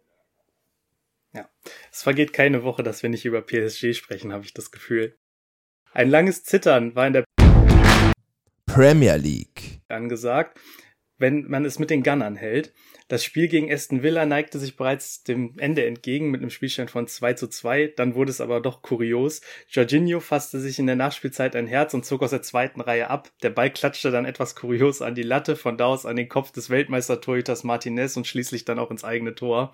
Ja, 1.33 1.49
es 1.93 2.03
vergeht 2.03 2.33
keine 2.33 2.65
Woche, 2.65 2.83
dass 2.83 3.05
wir 3.05 3.11
nicht 3.11 3.25
über 3.25 3.43
PSG 3.43 3.95
sprechen, 3.95 4.33
habe 4.33 4.45
ich 4.45 4.55
das 4.55 4.73
Gefühl. 4.73 5.17
Ein 5.93 6.11
langes 6.11 6.43
Zittern 6.43 6.97
war 6.97 7.07
in 7.07 7.13
der 7.13 7.24
Premier 8.75 9.15
League. 9.15 9.83
Angesagt, 9.87 10.59
wenn 11.17 11.49
man 11.49 11.65
es 11.65 11.79
mit 11.79 11.91
den 11.91 12.03
Gunnern 12.03 12.35
hält. 12.35 12.75
Das 13.07 13.23
Spiel 13.23 13.47
gegen 13.47 13.73
Aston 13.73 14.03
Villa 14.03 14.27
neigte 14.27 14.59
sich 14.59 14.75
bereits 14.75 15.23
dem 15.23 15.55
Ende 15.59 15.87
entgegen 15.87 16.33
mit 16.33 16.41
einem 16.41 16.51
Spielstand 16.51 16.91
von 16.91 17.07
2 17.07 17.35
zu 17.35 17.47
2. 17.47 17.93
Dann 17.97 18.17
wurde 18.17 18.33
es 18.33 18.41
aber 18.41 18.61
doch 18.61 18.83
kurios. 18.83 19.43
Jorginho 19.69 20.19
fasste 20.19 20.59
sich 20.59 20.81
in 20.81 20.89
der 20.89 20.97
Nachspielzeit 20.97 21.55
ein 21.55 21.69
Herz 21.69 21.95
und 21.95 22.05
zog 22.05 22.25
aus 22.25 22.31
der 22.31 22.43
zweiten 22.43 22.81
Reihe 22.81 23.11
ab. 23.11 23.31
Der 23.45 23.51
Ball 23.51 23.71
klatschte 23.71 24.11
dann 24.11 24.25
etwas 24.25 24.57
kurios 24.57 25.03
an 25.03 25.15
die 25.15 25.23
Latte, 25.23 25.55
von 25.55 25.79
da 25.79 25.87
aus 25.87 26.05
an 26.05 26.17
den 26.17 26.29
Kopf 26.29 26.51
des 26.51 26.69
Weltmeistertorhüters 26.69 27.63
Martinez 27.63 28.17
und 28.17 28.27
schließlich 28.27 28.65
dann 28.65 28.81
auch 28.81 28.91
ins 28.91 29.05
eigene 29.05 29.37
Tor. 29.37 29.73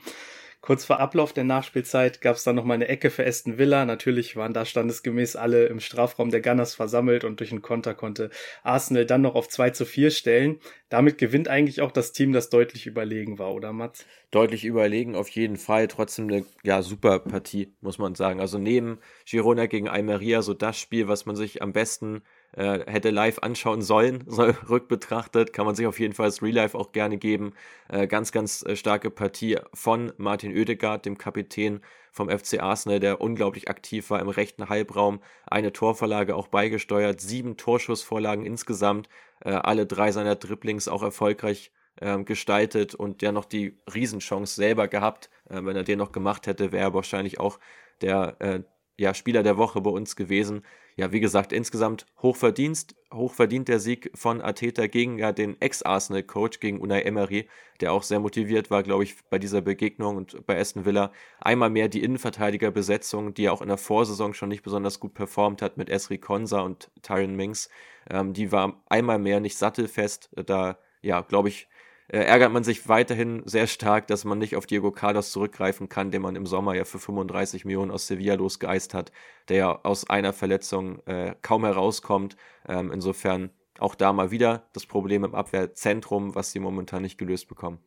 Kurz 0.62 0.85
vor 0.85 1.01
Ablauf 1.01 1.33
der 1.33 1.45
Nachspielzeit 1.45 2.21
gab 2.21 2.37
es 2.37 2.45
dann 2.45 2.55
nochmal 2.55 2.75
eine 2.75 2.89
Ecke 2.89 3.09
für 3.11 3.27
Aston 3.27 3.57
Villa. 3.57 3.87
Natürlich 3.87 4.37
waren 4.37 4.53
da 4.53 4.67
standesgemäß 4.67 5.35
alle 5.37 5.67
im 5.67 5.81
Strafraum 5.81 6.31
der 6.31 6.43
Gunners 6.43 6.75
versammelt 6.75 7.25
und 7.25 7.41
durch 7.41 7.51
einen 7.51 7.62
Konter 7.62 7.95
konnte 7.95 8.29
Arsenal 8.62 9.07
dann 9.07 9.23
noch 9.23 9.37
auf 9.37 9.49
2 9.49 9.71
zu 9.71 9.87
4 9.87 10.11
stellen. 10.11 10.61
Damit 10.91 11.17
gewinnt 11.17 11.49
eigentlich 11.49 11.81
auch 11.81 11.93
das 11.93 12.12
Team, 12.12 12.35
das 12.35 12.51
deutlich 12.51 12.87
überlegen 12.87 13.39
war, 13.39 13.55
oder 13.55 13.73
Mats? 13.73 14.05
Deutlich 14.31 14.67
überlegen 14.67 15.15
auf 15.15 15.31
jeden 15.31 15.57
Fall. 15.57 15.89
Trotzdem 15.89 16.29
eine 16.29 16.45
ja, 16.62 16.83
super 16.83 17.21
Partie, 17.21 17.73
muss 17.81 17.97
man 17.97 18.15
sagen. 18.15 18.41
Also 18.41 18.59
neben 18.59 18.99
Girona 19.25 19.65
gegen 19.65 19.89
Almeria 19.89 20.43
so 20.43 20.53
das 20.53 20.79
Spiel, 20.79 21.09
was 21.09 21.25
man 21.25 21.37
sich 21.37 21.62
am 21.62 21.73
besten 21.73 22.23
äh, 22.52 22.81
hätte 22.87 23.11
live 23.11 23.38
anschauen 23.41 23.83
sollen, 23.83 24.25
so 24.26 24.42
rückbetrachtet, 24.69 25.52
kann 25.52 25.66
man 25.66 25.75
sich 25.75 25.87
auf 25.87 25.99
jeden 26.00 26.14
Fall 26.14 26.26
das 26.26 26.42
Real 26.42 26.54
Life 26.54 26.76
auch 26.76 26.92
gerne 26.92 27.19
geben. 27.19 27.52
Äh, 27.88 28.07
ganz, 28.07 28.33
ganz 28.33 28.64
äh, 28.64 28.76
starke 28.76 29.11
Partie 29.11 29.59
von 29.75 30.12
Martin 30.16 30.52
Oedegaard, 30.52 31.07
dem 31.07 31.19
Kapitän 31.19 31.80
vom 32.12 32.28
FC 32.28 32.61
Arsenal, 32.61 33.00
der 33.00 33.21
unglaublich 33.21 33.69
aktiv 33.69 34.11
war 34.11 34.21
im 34.21 34.28
rechten 34.28 34.69
Halbraum, 34.69 35.21
eine 35.47 35.73
Torvorlage 35.73 36.35
auch 36.35 36.49
beigesteuert, 36.49 37.21
sieben 37.21 37.57
Torschussvorlagen 37.57 38.45
insgesamt, 38.45 39.09
äh, 39.45 39.50
alle 39.50 39.87
drei 39.87 40.12
seiner 40.12 40.35
Dribblings 40.35 40.88
auch 40.88 41.02
erfolgreich 41.02 41.71
ähm, 42.00 42.25
gestaltet 42.25 42.95
und 42.95 43.23
der 43.23 43.33
noch 43.33 43.45
die 43.45 43.78
Riesenchance 43.92 44.54
selber 44.54 44.88
gehabt. 44.88 45.30
Äh, 45.49 45.64
wenn 45.64 45.76
er 45.76 45.85
den 45.85 45.99
noch 45.99 46.12
gemacht 46.12 46.47
hätte, 46.47 46.73
wäre 46.73 46.85
er 46.85 46.95
wahrscheinlich 46.95 47.38
auch 47.38 47.59
der 48.00 48.37
äh, 48.40 48.61
ja, 49.00 49.14
Spieler 49.14 49.42
der 49.42 49.57
Woche 49.57 49.80
bei 49.80 49.90
uns 49.90 50.16
gewesen 50.16 50.62
ja, 51.00 51.12
wie 51.12 51.21
gesagt, 51.21 51.54
insgesamt 51.54 52.04
hochverdient, 52.21 52.95
hochverdient 53.11 53.69
der 53.69 53.80
Sieg 53.80 54.11
von 54.14 54.42
Ateta 54.42 54.87
gegen 54.87 55.19
ja, 55.19 55.33
den 55.33 55.59
Ex-Arsenal-Coach, 55.59 56.61
gegen 56.61 56.78
Unai 56.78 57.00
Emery, 57.00 57.49
der 57.80 57.95
auch 57.95 58.02
sehr 58.02 58.21
motiviert 58.21 58.71
war, 58.71 58.83
glaube 58.83 59.04
ich, 59.04 59.16
bei 59.30 59.38
dieser 59.38 59.62
Begegnung 59.62 60.19
und 60.19 60.45
bei 60.47 60.61
Aston 60.61 60.85
Villa. 60.85 61.11
Einmal 61.40 61.71
mehr 61.71 61.88
die 61.88 62.02
Innenverteidigerbesetzung, 62.02 63.33
die 63.33 63.49
auch 63.49 63.62
in 63.62 63.69
der 63.69 63.78
Vorsaison 63.78 64.35
schon 64.35 64.50
nicht 64.50 64.62
besonders 64.62 65.00
gut 65.00 65.14
performt 65.14 65.62
hat 65.62 65.78
mit 65.78 65.88
Esri 65.88 66.19
Konsa 66.19 66.61
und 66.61 66.90
Tyron 67.00 67.35
Minks. 67.35 67.71
Ähm, 68.11 68.35
die 68.35 68.52
war 68.52 68.83
einmal 68.90 69.19
mehr 69.19 69.40
nicht 69.40 69.57
sattelfest. 69.57 70.28
Da, 70.45 70.76
ja, 71.00 71.23
glaube 71.23 71.49
ich, 71.49 71.66
äh, 72.12 72.25
ärgert 72.25 72.52
man 72.52 72.64
sich 72.64 72.88
weiterhin 72.88 73.43
sehr 73.45 73.69
stark, 73.69 74.09
dass 74.09 74.25
man 74.25 74.38
nicht 74.38 74.57
auf 74.57 74.67
Diego 74.67 74.90
Carlos 74.90 75.31
zurückgreifen 75.31 75.88
kann, 75.88 76.11
den 76.11 76.23
man 76.23 76.35
im 76.35 76.45
Sommer 76.45 76.75
ja 76.75 76.85
für 76.85 76.99
35 76.99 77.64
Millionen 77.64 77.93
aus 77.93 78.09
Sevilla 78.09 78.35
losgeeist 78.35 78.95
hat, 78.95 79.12
der 79.49 79.57
ja 79.57 79.81
aus 79.85 80.11
einer 80.11 80.33
Verletzung 80.33 81.00
äh, 81.07 81.37
kaum 81.43 81.64
herauskommt. 81.64 82.37
Ähm, 82.69 82.90
insofern 82.93 83.50
auch 83.79 83.95
da 83.95 84.12
mal 84.12 84.31
wieder 84.33 84.69
das 84.73 84.87
Problem 84.87 85.23
im 85.25 85.35
Abwehrzentrum, 85.35 86.35
was 86.35 86.50
sie 86.50 86.59
momentan 86.59 87.02
nicht 87.02 87.17
gelöst 87.17 87.49
bekommen. 87.49 87.79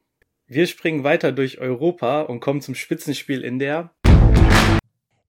Wir 0.48 0.68
springen 0.68 1.04
weiter 1.04 1.32
durch 1.32 1.60
Europa 1.60 2.22
und 2.22 2.40
kommen 2.40 2.62
zum 2.62 2.76
Spitzenspiel 2.76 3.44
in 3.44 3.60
der 3.60 3.94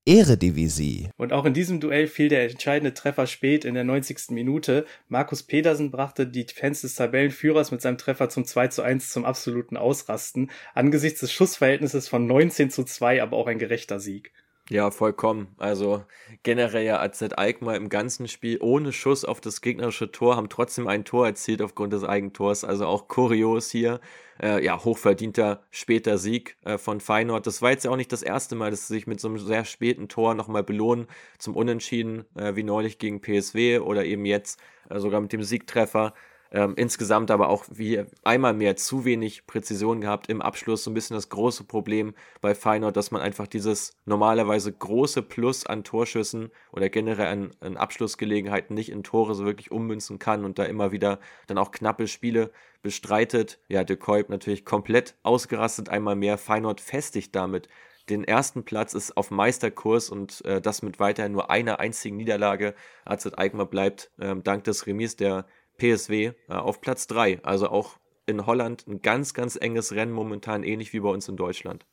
Eredivisie. 0.06 1.08
Und 1.16 1.32
auch 1.32 1.46
in 1.46 1.54
diesem 1.54 1.80
Duell 1.80 2.08
fiel 2.08 2.28
der 2.28 2.50
entscheidende 2.50 2.92
Treffer 2.92 3.26
spät 3.26 3.64
in 3.64 3.72
der 3.72 3.84
90. 3.84 4.30
Minute. 4.30 4.84
Markus 5.08 5.42
Pedersen 5.42 5.90
brachte 5.90 6.26
die 6.26 6.46
Fans 6.54 6.82
des 6.82 6.94
Tabellenführers 6.94 7.70
mit 7.70 7.80
seinem 7.80 7.96
Treffer 7.96 8.28
zum 8.28 8.44
2 8.44 8.68
zu 8.68 8.82
1 8.82 9.10
zum 9.10 9.24
absoluten 9.24 9.78
Ausrasten. 9.78 10.50
Angesichts 10.74 11.20
des 11.20 11.32
Schussverhältnisses 11.32 12.08
von 12.08 12.26
19 12.26 12.70
zu 12.70 12.84
2 12.84 13.22
aber 13.22 13.38
auch 13.38 13.46
ein 13.46 13.58
gerechter 13.58 13.98
Sieg. 13.98 14.32
Ja, 14.70 14.90
vollkommen. 14.90 15.48
Also 15.58 16.04
generell 16.42 16.84
ja 16.84 16.98
AZ 17.00 17.22
Alkmaar 17.36 17.76
im 17.76 17.90
ganzen 17.90 18.28
Spiel 18.28 18.58
ohne 18.62 18.92
Schuss 18.92 19.26
auf 19.26 19.42
das 19.42 19.60
gegnerische 19.60 20.10
Tor, 20.10 20.36
haben 20.36 20.48
trotzdem 20.48 20.88
ein 20.88 21.04
Tor 21.04 21.26
erzielt 21.26 21.60
aufgrund 21.60 21.92
des 21.92 22.02
Eigentors. 22.02 22.64
Also 22.64 22.86
auch 22.86 23.06
kurios 23.08 23.70
hier. 23.70 24.00
Äh, 24.42 24.64
ja, 24.64 24.82
hochverdienter 24.82 25.62
später 25.70 26.16
Sieg 26.16 26.56
äh, 26.64 26.78
von 26.78 27.00
Feyenoord. 27.00 27.46
Das 27.46 27.60
war 27.60 27.70
jetzt 27.70 27.84
ja 27.84 27.90
auch 27.90 27.96
nicht 27.96 28.10
das 28.10 28.22
erste 28.22 28.56
Mal, 28.56 28.70
dass 28.70 28.88
sie 28.88 28.94
sich 28.94 29.06
mit 29.06 29.20
so 29.20 29.28
einem 29.28 29.38
sehr 29.38 29.64
späten 29.66 30.08
Tor 30.08 30.34
nochmal 30.34 30.64
belohnen 30.64 31.06
zum 31.38 31.54
Unentschieden, 31.54 32.24
äh, 32.34 32.56
wie 32.56 32.64
neulich 32.64 32.98
gegen 32.98 33.20
PSW 33.20 33.80
oder 33.80 34.04
eben 34.04 34.24
jetzt 34.24 34.58
äh, 34.88 34.98
sogar 34.98 35.20
mit 35.20 35.32
dem 35.32 35.42
Siegtreffer. 35.42 36.14
Ähm, 36.50 36.74
insgesamt 36.76 37.30
aber 37.30 37.48
auch 37.48 37.64
wie 37.70 38.04
einmal 38.22 38.54
mehr 38.54 38.76
zu 38.76 39.04
wenig 39.04 39.46
Präzision 39.46 40.00
gehabt 40.00 40.28
im 40.28 40.40
Abschluss. 40.40 40.84
So 40.84 40.90
ein 40.90 40.94
bisschen 40.94 41.16
das 41.16 41.28
große 41.28 41.64
Problem 41.64 42.14
bei 42.40 42.54
Feyenoord, 42.54 42.96
dass 42.96 43.10
man 43.10 43.22
einfach 43.22 43.46
dieses 43.46 43.96
normalerweise 44.04 44.72
große 44.72 45.22
Plus 45.22 45.66
an 45.66 45.82
Torschüssen 45.82 46.50
oder 46.70 46.88
generell 46.88 47.26
an, 47.26 47.50
an 47.60 47.76
Abschlussgelegenheiten 47.76 48.74
nicht 48.74 48.90
in 48.90 49.02
Tore 49.02 49.34
so 49.34 49.44
wirklich 49.44 49.72
ummünzen 49.72 50.18
kann 50.18 50.44
und 50.44 50.58
da 50.58 50.64
immer 50.64 50.92
wieder 50.92 51.18
dann 51.48 51.58
auch 51.58 51.72
knappe 51.72 52.06
Spiele 52.06 52.52
bestreitet. 52.82 53.58
Ja, 53.68 53.82
De 53.82 53.96
Koip 53.96 54.28
natürlich 54.28 54.64
komplett 54.64 55.16
ausgerastet, 55.22 55.88
einmal 55.88 56.14
mehr. 56.14 56.38
Feyenoord 56.38 56.80
festigt 56.80 57.34
damit 57.34 57.68
den 58.08 58.24
ersten 58.24 58.64
Platz, 58.64 58.94
ist 58.94 59.16
auf 59.16 59.30
Meisterkurs 59.30 60.10
und 60.10 60.44
äh, 60.44 60.60
das 60.60 60.82
mit 60.82 61.00
weiterhin 61.00 61.32
nur 61.32 61.50
einer 61.50 61.80
einzigen 61.80 62.16
Niederlage. 62.16 62.74
AZ 63.04 63.26
Alkmaar 63.26 63.66
bleibt 63.66 64.10
ähm, 64.20 64.42
dank 64.42 64.64
des 64.64 64.86
Remis 64.86 65.16
der 65.16 65.46
PSW 65.78 66.32
äh, 66.48 66.52
auf 66.52 66.80
Platz 66.80 67.06
3. 67.06 67.40
Also 67.42 67.68
auch 67.68 67.98
in 68.26 68.46
Holland 68.46 68.86
ein 68.86 69.02
ganz, 69.02 69.34
ganz 69.34 69.56
enges 69.56 69.92
Rennen 69.92 70.12
momentan, 70.12 70.62
ähnlich 70.62 70.92
wie 70.92 71.00
bei 71.00 71.08
uns 71.08 71.28
in 71.28 71.36
Deutschland. 71.36 71.86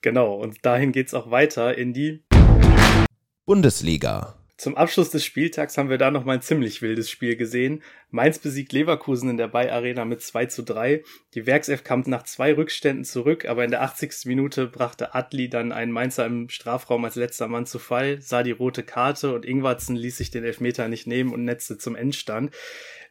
Genau, 0.00 0.34
und 0.34 0.64
dahin 0.64 0.92
geht 0.92 1.08
es 1.08 1.14
auch 1.14 1.30
weiter 1.30 1.76
in 1.76 1.92
die 1.92 2.22
Bundesliga. 3.44 4.37
Zum 4.58 4.76
Abschluss 4.76 5.10
des 5.10 5.24
Spieltags 5.24 5.78
haben 5.78 5.88
wir 5.88 5.98
da 5.98 6.10
nochmal 6.10 6.38
ein 6.38 6.42
ziemlich 6.42 6.82
wildes 6.82 7.08
Spiel 7.08 7.36
gesehen. 7.36 7.80
Mainz 8.10 8.40
besiegt 8.40 8.72
Leverkusen 8.72 9.30
in 9.30 9.36
der 9.36 9.46
Bay 9.46 9.70
Arena 9.70 10.04
mit 10.04 10.20
2 10.20 10.46
zu 10.46 10.64
3. 10.64 11.04
Die 11.34 11.46
Werkself 11.46 11.84
kam 11.84 12.02
nach 12.06 12.24
zwei 12.24 12.56
Rückständen 12.56 13.04
zurück, 13.04 13.44
aber 13.44 13.62
in 13.62 13.70
der 13.70 13.82
80. 13.82 14.26
Minute 14.26 14.66
brachte 14.66 15.14
Adli 15.14 15.48
dann 15.48 15.70
einen 15.70 15.92
Mainzer 15.92 16.26
im 16.26 16.48
Strafraum 16.48 17.04
als 17.04 17.14
letzter 17.14 17.46
Mann 17.46 17.66
zu 17.66 17.78
Fall, 17.78 18.20
sah 18.20 18.42
die 18.42 18.50
rote 18.50 18.82
Karte 18.82 19.32
und 19.32 19.46
Ingwarzen 19.46 19.94
ließ 19.94 20.16
sich 20.16 20.32
den 20.32 20.42
Elfmeter 20.42 20.88
nicht 20.88 21.06
nehmen 21.06 21.32
und 21.32 21.44
netzte 21.44 21.78
zum 21.78 21.94
Endstand. 21.94 22.52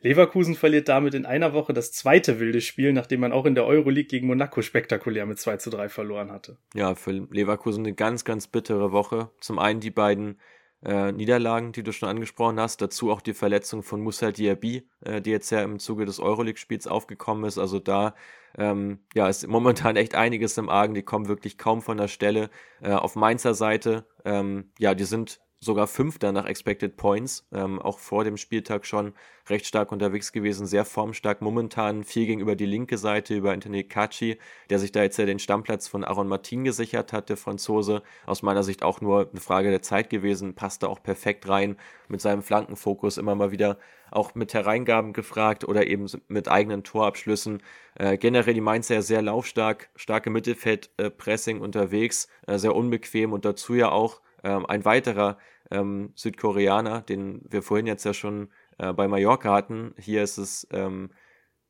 Leverkusen 0.02 0.56
verliert 0.56 0.90
damit 0.90 1.14
in 1.14 1.26
einer 1.26 1.54
Woche 1.54 1.72
das 1.72 1.94
zweite 1.94 2.42
wilde 2.42 2.60
Spiel, 2.60 2.92
nachdem 2.92 3.22
man 3.22 3.32
auch 3.32 3.46
in 3.46 3.56
der 3.56 3.66
Euroleague 3.66 4.10
gegen 4.10 4.28
Monaco 4.28 4.62
spektakulär 4.62 5.26
mit 5.26 5.40
2 5.40 5.58
zu 5.58 5.70
3 5.70 5.88
verloren 5.88 6.30
hatte. 6.30 6.58
Ja, 6.74 6.94
für 6.94 7.12
Leverkusen 7.12 7.86
eine 7.86 7.96
ganz, 7.96 8.26
ganz 8.26 8.48
bittere 8.48 8.92
Woche. 8.92 9.30
Zum 9.40 9.60
einen 9.60 9.80
die 9.80 9.92
beiden 9.92 10.40
äh, 10.84 11.12
Niederlagen, 11.12 11.72
die 11.72 11.84
du 11.84 11.92
schon 11.92 12.10
angesprochen 12.10 12.60
hast. 12.60 12.82
Dazu 12.82 13.12
auch 13.12 13.22
die 13.22 13.34
Verletzung 13.34 13.84
von 13.84 14.02
Musa 14.02 14.32
Diaby, 14.32 14.88
äh, 15.02 15.22
die 15.22 15.32
jetzt 15.32 15.50
ja 15.50 15.62
im 15.62 15.80
Zuge 15.80 16.06
des 16.06 16.20
Euroleague-Spiels 16.20 16.88
aufgekommen 16.88 17.46
ist. 17.46 17.58
Also 17.58 17.80
da 17.80 18.16
ähm, 18.58 19.00
ja, 19.14 19.28
ist 19.28 19.48
momentan 19.48 19.96
echt 19.96 20.16
einiges 20.16 20.58
im 20.58 20.70
Argen. 20.70 20.94
Die 20.94 21.04
kommen 21.04 21.28
wirklich 21.28 21.58
kaum 21.58 21.82
von 21.82 21.98
der 21.98 22.08
Stelle. 22.08 22.50
Äh, 22.82 22.92
auf 22.94 23.16
Mainzer 23.16 23.54
Seite, 23.54 24.06
ähm, 24.26 24.72
ja, 24.78 24.94
die 24.94 25.06
sind 25.06 25.40
sogar 25.60 25.88
Fünfter 25.88 26.32
nach 26.32 26.46
Expected 26.46 26.98
Points, 26.98 27.48
ähm, 27.52 27.82
auch 27.82 28.00
vor 28.00 28.24
dem 28.24 28.38
Spieltag 28.38 28.86
schon 28.86 29.14
recht 29.50 29.66
stark 29.66 29.92
unterwegs 29.92 30.32
gewesen, 30.32 30.68
sehr 30.68 30.86
formstark 30.86 31.42
momentan, 31.42 32.04
viel 32.04 32.28
gegenüber 32.28 32.56
die 32.56 32.66
linke 32.66 32.98
Seite, 32.98 33.36
über 33.36 33.54
Anthony 33.54 33.84
Kaci, 33.84 34.38
der 34.70 34.78
sich 34.78 34.92
da 34.92 35.02
jetzt 35.02 35.18
ja 35.18 35.26
den 35.26 35.40
Stammplatz 35.40 35.88
von 35.88 36.04
Aaron 36.04 36.28
Martin 36.28 36.64
gesichert 36.64 37.12
hat, 37.12 37.30
der 37.30 37.38
Franzose, 37.38 38.04
aus 38.26 38.44
meiner 38.44 38.64
Sicht 38.64 38.84
auch 38.84 39.02
nur 39.02 39.30
eine 39.32 39.42
Frage 39.42 39.70
der 39.70 39.82
Zeit 39.82 40.10
gewesen, 40.10 40.54
passte 40.54 40.90
auch 40.90 41.02
perfekt 41.02 41.48
rein, 41.50 41.78
mit 42.08 42.22
seinem 42.22 42.44
Flankenfokus 42.44 43.18
immer 43.18 43.36
mal 43.36 43.52
wieder 43.52 43.78
auch 44.12 44.36
mit 44.36 44.54
Hereingaben 44.54 45.12
gefragt 45.12 45.66
oder 45.66 45.88
eben 45.88 46.08
mit 46.28 46.48
eigenen 46.48 46.84
Torabschlüssen. 46.84 47.62
Äh, 47.96 48.18
generell 48.18 48.54
die 48.54 48.62
Mainzer 48.62 48.96
ja 48.96 49.02
sehr 49.02 49.22
laufstark, 49.22 49.90
starke 49.96 50.30
Mittelfeldpressing 50.30 51.58
äh, 51.58 51.62
unterwegs, 51.62 52.28
äh, 52.46 52.58
sehr 52.58 52.76
unbequem 52.76 53.34
und 53.34 53.44
dazu 53.44 53.74
ja 53.74 53.90
auch 53.90 54.22
ähm, 54.48 54.66
ein 54.66 54.86
weiterer 54.86 55.38
ähm, 55.70 56.12
Südkoreaner, 56.16 57.02
den 57.02 57.42
wir 57.50 57.62
vorhin 57.62 57.88
jetzt 57.88 58.06
ja 58.06 58.14
schon 58.14 58.50
äh, 58.78 58.94
bei 58.94 59.08
Mallorca 59.08 59.54
hatten. 59.54 59.94
Hier 60.00 60.24
ist 60.24 60.38
es 60.38 60.68
ähm, 60.72 61.12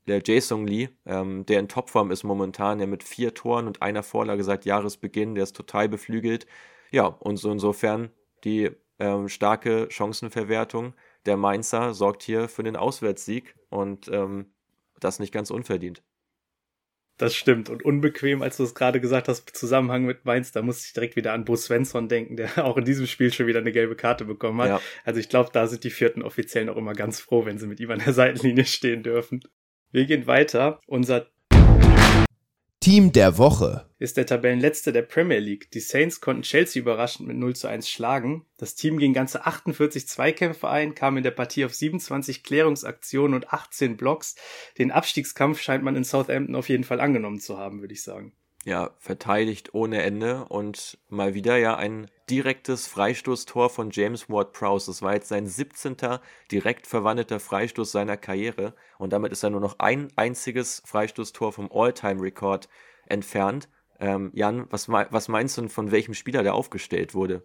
der 0.08 0.22
Jae-Sung 0.24 0.68
Lee, 0.68 0.90
ähm, 1.06 1.46
der 1.46 1.60
in 1.60 1.68
Topform 1.68 2.12
ist 2.12 2.24
momentan, 2.24 2.78
der 2.78 2.88
mit 2.88 3.04
vier 3.04 3.34
Toren 3.34 3.68
und 3.68 3.82
einer 3.82 4.04
Vorlage 4.04 4.44
seit 4.44 4.66
Jahresbeginn, 4.66 5.36
der 5.36 5.44
ist 5.44 5.56
total 5.56 5.90
beflügelt. 5.90 6.46
Ja, 6.92 7.08
und 7.08 7.38
so 7.38 7.52
insofern 7.52 8.12
die 8.44 8.70
ähm, 9.00 9.28
starke 9.28 9.88
Chancenverwertung 9.90 10.94
der 11.26 11.38
Mainzer 11.38 11.94
sorgt 11.94 12.24
hier 12.24 12.48
für 12.48 12.64
den 12.64 12.76
Auswärtssieg 12.76 13.56
und 13.70 14.08
ähm, 14.10 14.54
das 15.00 15.20
nicht 15.20 15.34
ganz 15.34 15.52
unverdient. 15.52 16.04
Das 17.18 17.36
stimmt. 17.36 17.70
Und 17.70 17.84
unbequem, 17.84 18.44
als 18.44 18.58
du 18.58 18.64
es 18.64 18.76
gerade 18.76 19.02
gesagt 19.02 19.28
hast, 19.28 19.56
Zusammenhang 19.56 20.06
mit 20.06 20.26
Mainz, 20.26 20.52
da 20.52 20.62
musste 20.62 20.86
ich 20.86 20.94
direkt 20.94 21.16
wieder 21.16 21.34
an 21.34 21.46
Bo 21.46 21.56
Svensson 21.56 22.08
denken, 22.08 22.38
der 22.38 22.50
auch 22.66 22.78
in 22.78 22.86
diesem 22.86 23.08
Spiel 23.08 23.34
schon 23.34 23.48
wieder 23.48 23.60
eine 23.60 23.72
gelbe 23.72 23.96
Karte 23.96 24.26
bekommen 24.26 24.62
hat. 24.62 24.70
Ja. 24.70 24.82
Also 25.04 25.20
ich 25.20 25.28
glaube, 25.28 25.50
da 25.52 25.66
sind 25.68 25.84
die 25.84 25.90
vierten 25.90 26.22
Offiziellen 26.22 26.70
auch 26.70 26.78
immer 26.78 26.94
ganz 26.94 27.20
froh, 27.20 27.46
wenn 27.46 27.58
sie 27.58 27.68
mit 27.68 27.80
ihm 27.80 27.90
an 27.92 28.00
der 28.00 28.14
Seitenlinie 28.14 28.66
stehen 28.66 29.02
dürfen. 29.02 29.42
Wir 29.92 30.06
gehen 30.06 30.28
weiter. 30.28 30.80
Unser 30.86 31.28
Team 32.80 33.12
der 33.12 33.38
Woche 33.38 33.90
ist 34.00 34.18
der 34.18 34.26
Tabellenletzte 34.26 34.94
der 34.94 35.02
Premier 35.02 35.40
League. 35.40 35.72
Die 35.72 35.80
Saints 35.80 36.22
konnten 36.22 36.44
Chelsea 36.44 36.82
überraschend 36.82 37.28
mit 37.28 37.38
0 37.38 37.56
zu 37.56 37.68
1 37.68 37.90
schlagen. 37.90 38.46
Das 38.58 38.76
Team 38.76 38.98
ging 38.98 39.14
ganze 39.14 39.46
48 39.46 40.08
Zweikämpfe 40.08 40.70
ein, 40.70 40.96
kam 40.96 41.18
in 41.18 41.24
der 41.24 41.32
Partie 41.32 41.66
auf 41.66 41.74
27 41.74 42.44
Klärungsaktionen 42.44 43.34
und 43.34 43.52
18 43.52 43.98
Blocks. 43.98 44.36
Den 44.78 44.92
Abstiegskampf 44.92 45.60
scheint 45.60 45.84
man 45.84 45.96
in 45.96 46.04
Southampton 46.04 46.56
auf 46.56 46.70
jeden 46.70 46.84
Fall 46.84 47.00
angenommen 47.00 47.40
zu 47.40 47.58
haben, 47.58 47.82
würde 47.82 47.94
ich 47.94 48.04
sagen 48.04 48.34
ja, 48.68 48.92
verteidigt 49.00 49.74
ohne 49.74 50.04
Ende 50.04 50.44
und 50.44 50.98
mal 51.08 51.34
wieder 51.34 51.56
ja 51.56 51.78
ein 51.78 52.12
direktes 52.30 52.88
Freistoßtor 52.88 53.70
von 53.70 53.90
James 53.92 54.30
Ward-Prowse. 54.30 54.88
Das 54.88 55.02
war 55.02 55.14
jetzt 55.14 55.30
sein 55.30 55.48
17. 55.48 55.96
direkt 56.52 56.88
verwandelter 56.88 57.40
Freistoß 57.40 57.92
seiner 57.92 58.18
Karriere 58.18 58.74
und 58.98 59.14
damit 59.14 59.32
ist 59.32 59.44
er 59.44 59.50
nur 59.50 59.62
noch 59.62 59.80
ein 59.80 60.10
einziges 60.16 60.82
Freistoßtor 60.86 61.54
vom 61.54 61.72
All-Time-Rekord 61.72 62.68
entfernt. 63.08 63.70
Ähm, 64.00 64.32
Jan, 64.34 64.68
was, 64.70 64.90
was 64.90 65.28
meinst 65.28 65.58
du 65.58 65.70
von 65.70 65.92
welchem 65.92 66.14
Spieler 66.14 66.44
der 66.44 66.54
aufgestellt 66.54 67.14
wurde? 67.14 67.44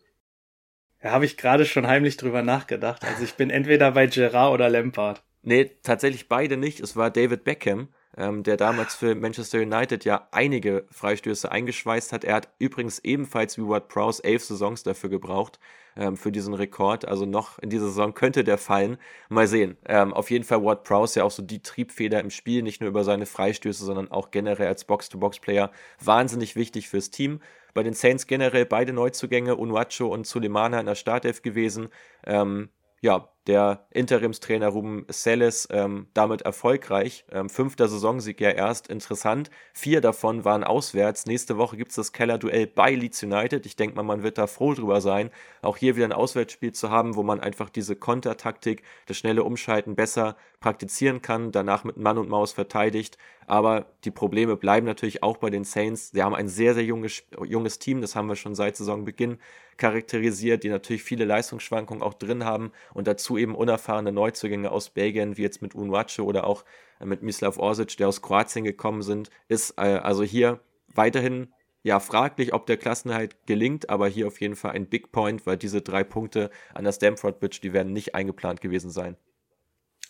Da 1.01 1.11
habe 1.11 1.25
ich 1.25 1.37
gerade 1.37 1.65
schon 1.67 1.87
heimlich 1.87 2.17
drüber 2.17 2.43
nachgedacht. 2.43 3.05
Also 3.05 3.25
ich 3.25 3.35
bin 3.35 3.51
entweder 3.51 3.93
bei 3.93 4.07
Gerard 4.07 4.53
oder 4.53 4.69
Lampard. 4.69 5.25
Nee, 5.43 5.71
tatsächlich 5.83 6.29
beide 6.29 6.57
nicht. 6.57 6.79
Es 6.81 6.95
war 6.97 7.11
David 7.11 7.43
Beckham 7.45 7.89
ähm, 8.17 8.43
der 8.43 8.57
damals 8.57 8.95
für 8.95 9.15
Manchester 9.15 9.59
United 9.59 10.05
ja 10.05 10.29
einige 10.31 10.85
Freistöße 10.91 11.51
eingeschweißt 11.51 12.13
hat. 12.13 12.25
Er 12.25 12.35
hat 12.37 12.49
übrigens 12.59 12.99
ebenfalls 12.99 13.57
wie 13.59 13.67
Ward 13.67 13.89
Prowse 13.89 14.23
elf 14.23 14.45
Saisons 14.45 14.83
dafür 14.83 15.11
gebraucht, 15.11 15.59
ähm, 15.97 16.17
für 16.17 16.33
diesen 16.33 16.55
Rekord. 16.55 17.07
Also 17.07 17.27
noch 17.27 17.59
in 17.59 17.71
dieser 17.71 17.87
Saison 17.87 18.15
könnte 18.15 18.45
der 18.45 18.59
fallen. 18.59 18.99
Mal 19.29 19.47
sehen. 19.47 19.77
Ähm, 19.87 20.13
auf 20.13 20.31
jeden 20.31 20.45
Fall 20.45 20.63
Ward 20.63 20.85
Prowse 20.85 21.21
ja 21.21 21.25
auch 21.25 21.31
so 21.31 21.43
die 21.43 21.63
Triebfeder 21.63 22.21
im 22.21 22.31
Spiel, 22.31 22.63
nicht 22.63 22.81
nur 22.81 22.89
über 22.89 23.05
seine 23.05 23.27
Freistöße, 23.27 23.85
sondern 23.85 24.11
auch 24.11 24.31
generell 24.31 24.69
als 24.69 24.85
Box-to-Box-Player 24.85 25.71
wahnsinnig 26.01 26.57
wichtig 26.57 26.89
fürs 26.89 27.11
Team. 27.11 27.41
Bei 27.75 27.83
den 27.83 27.95
Saints 27.95 28.27
generell 28.27 28.67
beide 28.67 28.93
Neuzugänge, 28.93 29.57
Unuacho 29.57 30.07
und 30.07 30.27
Sulemana 30.27 30.81
in 30.81 30.87
der 30.87 30.95
Startelf 30.95 31.41
gewesen. 31.41 31.89
Ähm, 32.27 32.69
ja, 33.01 33.32
der 33.47 33.87
Interimstrainer 33.91 34.69
Ruben 34.69 35.05
Selles 35.09 35.69
ähm, 35.71 36.07
damit 36.15 36.43
erfolgreich. 36.43 37.25
Ähm, 37.31 37.49
fünfter 37.49 37.89
Saisonsieg 37.89 38.41
ja 38.41 38.51
erst, 38.51 38.89
interessant. 38.89 39.51
Vier 39.73 40.01
davon 40.01 40.45
waren 40.45 40.63
auswärts. 40.63 41.27
Nächste 41.27 41.59
Woche 41.59 41.77
gibt 41.77 41.91
es 41.91 41.97
das 41.97 42.13
Keller-Duell 42.13 42.69
bei 42.69 42.95
Leeds 42.95 43.23
United. 43.23 43.67
Ich 43.67 43.75
denke 43.75 43.97
mal, 43.97 44.05
man 44.05 44.23
wird 44.23 44.39
da 44.39 44.47
froh 44.47 44.75
drüber 44.75 45.01
sein, 45.01 45.31
auch 45.61 45.77
hier 45.77 45.97
wieder 45.97 46.07
ein 46.07 46.13
Auswärtsspiel 46.13 46.73
zu 46.73 46.91
haben, 46.91 47.17
wo 47.17 47.23
man 47.23 47.41
einfach 47.41 47.69
diese 47.69 47.97
Kontertaktik, 47.97 48.83
das 49.07 49.17
schnelle 49.17 49.43
Umschalten 49.43 49.97
besser 49.97 50.37
praktizieren 50.61 51.21
kann, 51.21 51.51
danach 51.51 51.85
mit 51.85 51.97
Mann 51.97 52.19
und 52.19 52.29
Maus 52.29 52.53
verteidigt. 52.53 53.19
Aber 53.47 53.87
die 54.05 54.11
Probleme 54.13 54.57
bleiben 54.57 54.87
natürlich 54.87 55.23
auch 55.23 55.37
bei 55.37 55.51
den 55.51 55.65
Saints. 55.65 56.11
Sie 56.11 56.23
haben 56.23 56.35
ein 56.35 56.49
sehr, 56.49 56.75
sehr 56.75 56.85
junges, 56.85 57.25
junges 57.45 57.79
Team, 57.81 58.01
das 58.01 58.15
haben 58.15 58.29
wir 58.29 58.37
schon 58.37 58.55
seit 58.55 58.77
Saisonbeginn 58.77 59.39
charakterisiert, 59.77 60.63
die 60.63 60.69
natürlich 60.69 61.03
viele 61.03 61.25
Leistungsschwankungen 61.25 62.03
auch 62.03 62.15
drin 62.15 62.45
haben 62.45 62.73
und 62.95 63.09
dazu 63.09 63.32
dazu 63.33 63.39
eben 63.39 63.55
unerfahrene 63.55 64.13
Neuzugänge 64.13 64.71
aus 64.71 64.91
Belgien, 64.91 65.37
wie 65.37 65.43
jetzt 65.43 65.63
mit 65.63 65.75
Unwace 65.75 66.21
oder 66.21 66.47
auch 66.47 66.65
äh, 67.01 67.07
mit 67.07 67.23
Mislav 67.23 67.59
Orsic, 67.59 67.97
der 67.97 68.09
aus 68.09 68.21
Kroatien 68.21 68.65
gekommen 68.65 69.03
sind, 69.03 69.31
ist 69.49 69.79
äh, 69.79 70.01
also 70.03 70.23
hier 70.23 70.61
weiterhin 70.95 71.53
ja, 71.85 71.99
fraglich, 71.99 72.53
ob 72.53 72.67
der 72.67 72.77
Klassenhalt 72.77 73.47
gelingt, 73.47 73.91
aber 73.91 74.07
hier 74.07 74.29
auf 74.29 74.41
jeden 74.41 74.55
Fall 74.55 74.73
ein 74.73 74.87
Big 74.87 75.11
Point, 75.11 75.47
weil 75.47 75.57
diese 75.57 75.83
drei 75.83 76.05
Punkte 76.05 76.51
an 76.75 76.85
der 76.85 76.93
Stamford 76.93 77.41
Bridge, 77.41 77.59
die 77.61 77.73
werden 77.73 77.93
nicht 77.93 78.15
eingeplant 78.15 78.61
gewesen 78.61 78.91
sein. 78.91 79.17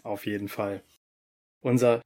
Auf 0.03 0.27
jeden 0.27 0.49
Fall. 0.49 0.83
Unser 1.61 2.03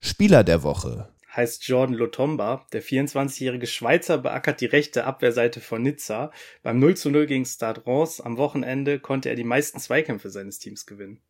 Spieler 0.00 0.44
der 0.44 0.62
Woche 0.62 1.08
heißt 1.36 1.68
Jordan 1.68 1.94
Lotomba. 1.94 2.66
Der 2.72 2.82
24-jährige 2.82 3.66
Schweizer 3.66 4.18
beackert 4.18 4.60
die 4.60 4.66
rechte 4.66 5.04
Abwehrseite 5.04 5.60
von 5.60 5.82
Nizza. 5.82 6.32
Beim 6.62 6.78
0 6.78 6.96
zu 6.96 7.10
0 7.10 7.26
gegen 7.26 7.44
Stade 7.44 7.82
Reims 7.86 8.20
am 8.20 8.38
Wochenende 8.38 8.98
konnte 8.98 9.28
er 9.28 9.36
die 9.36 9.44
meisten 9.44 9.78
Zweikämpfe 9.78 10.30
seines 10.30 10.58
Teams 10.58 10.86
gewinnen. 10.86 11.20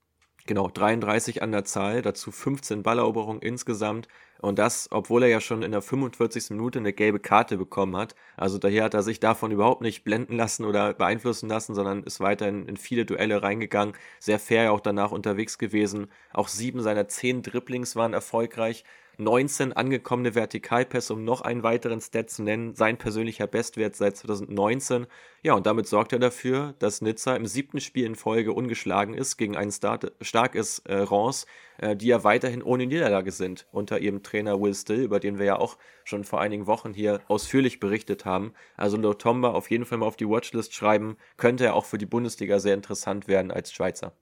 Genau, 0.46 0.68
33 0.68 1.42
an 1.42 1.50
der 1.50 1.64
Zahl, 1.64 2.02
dazu 2.02 2.30
15 2.30 2.84
Balleroberungen 2.84 3.42
insgesamt. 3.42 4.06
Und 4.38 4.60
das, 4.60 4.86
obwohl 4.92 5.24
er 5.24 5.28
ja 5.28 5.40
schon 5.40 5.62
in 5.62 5.72
der 5.72 5.82
45. 5.82 6.50
Minute 6.50 6.78
eine 6.78 6.92
gelbe 6.92 7.18
Karte 7.18 7.56
bekommen 7.56 7.96
hat. 7.96 8.14
Also 8.36 8.58
daher 8.58 8.84
hat 8.84 8.94
er 8.94 9.02
sich 9.02 9.18
davon 9.18 9.50
überhaupt 9.50 9.82
nicht 9.82 10.04
blenden 10.04 10.36
lassen 10.36 10.64
oder 10.64 10.94
beeinflussen 10.94 11.48
lassen, 11.48 11.74
sondern 11.74 12.04
ist 12.04 12.20
weiterhin 12.20 12.68
in 12.68 12.76
viele 12.76 13.04
Duelle 13.04 13.42
reingegangen. 13.42 13.96
Sehr 14.20 14.38
fair 14.38 14.72
auch 14.72 14.80
danach 14.80 15.10
unterwegs 15.10 15.58
gewesen. 15.58 16.12
Auch 16.32 16.46
sieben 16.46 16.80
seiner 16.80 17.08
zehn 17.08 17.42
Dribblings 17.42 17.96
waren 17.96 18.12
erfolgreich. 18.12 18.84
19 19.18 19.72
angekommene 19.72 20.34
Vertikalpässe, 20.34 21.14
um 21.14 21.24
noch 21.24 21.40
einen 21.40 21.62
weiteren 21.62 22.00
Stat 22.00 22.30
zu 22.30 22.42
nennen, 22.42 22.74
sein 22.74 22.98
persönlicher 22.98 23.46
Bestwert 23.46 23.96
seit 23.96 24.16
2019. 24.16 25.06
Ja, 25.42 25.54
und 25.54 25.66
damit 25.66 25.86
sorgt 25.86 26.12
er 26.12 26.18
dafür, 26.18 26.74
dass 26.78 27.02
Nizza 27.02 27.36
im 27.36 27.46
siebten 27.46 27.80
Spiel 27.80 28.04
in 28.04 28.14
Folge 28.14 28.52
ungeschlagen 28.52 29.14
ist 29.14 29.36
gegen 29.36 29.56
ein 29.56 29.70
starkes 29.70 30.78
äh, 30.80 30.94
Reims, 30.94 31.46
äh, 31.78 31.96
die 31.96 32.06
ja 32.06 32.24
weiterhin 32.24 32.62
ohne 32.62 32.86
Niederlage 32.86 33.30
sind, 33.30 33.66
unter 33.72 33.98
ihrem 33.98 34.22
Trainer 34.22 34.60
Will 34.60 34.74
Still, 34.74 35.02
über 35.02 35.20
den 35.20 35.38
wir 35.38 35.46
ja 35.46 35.58
auch 35.58 35.78
schon 36.04 36.24
vor 36.24 36.40
einigen 36.40 36.66
Wochen 36.66 36.94
hier 36.94 37.20
ausführlich 37.28 37.80
berichtet 37.80 38.24
haben. 38.24 38.52
Also 38.76 38.96
Lotomba 38.96 39.52
auf 39.52 39.70
jeden 39.70 39.84
Fall 39.84 39.98
mal 39.98 40.06
auf 40.06 40.16
die 40.16 40.28
Watchlist 40.28 40.74
schreiben, 40.74 41.16
könnte 41.36 41.64
er 41.64 41.74
auch 41.74 41.84
für 41.84 41.98
die 41.98 42.06
Bundesliga 42.06 42.58
sehr 42.58 42.74
interessant 42.74 43.28
werden 43.28 43.50
als 43.50 43.72
Schweizer. 43.72 44.12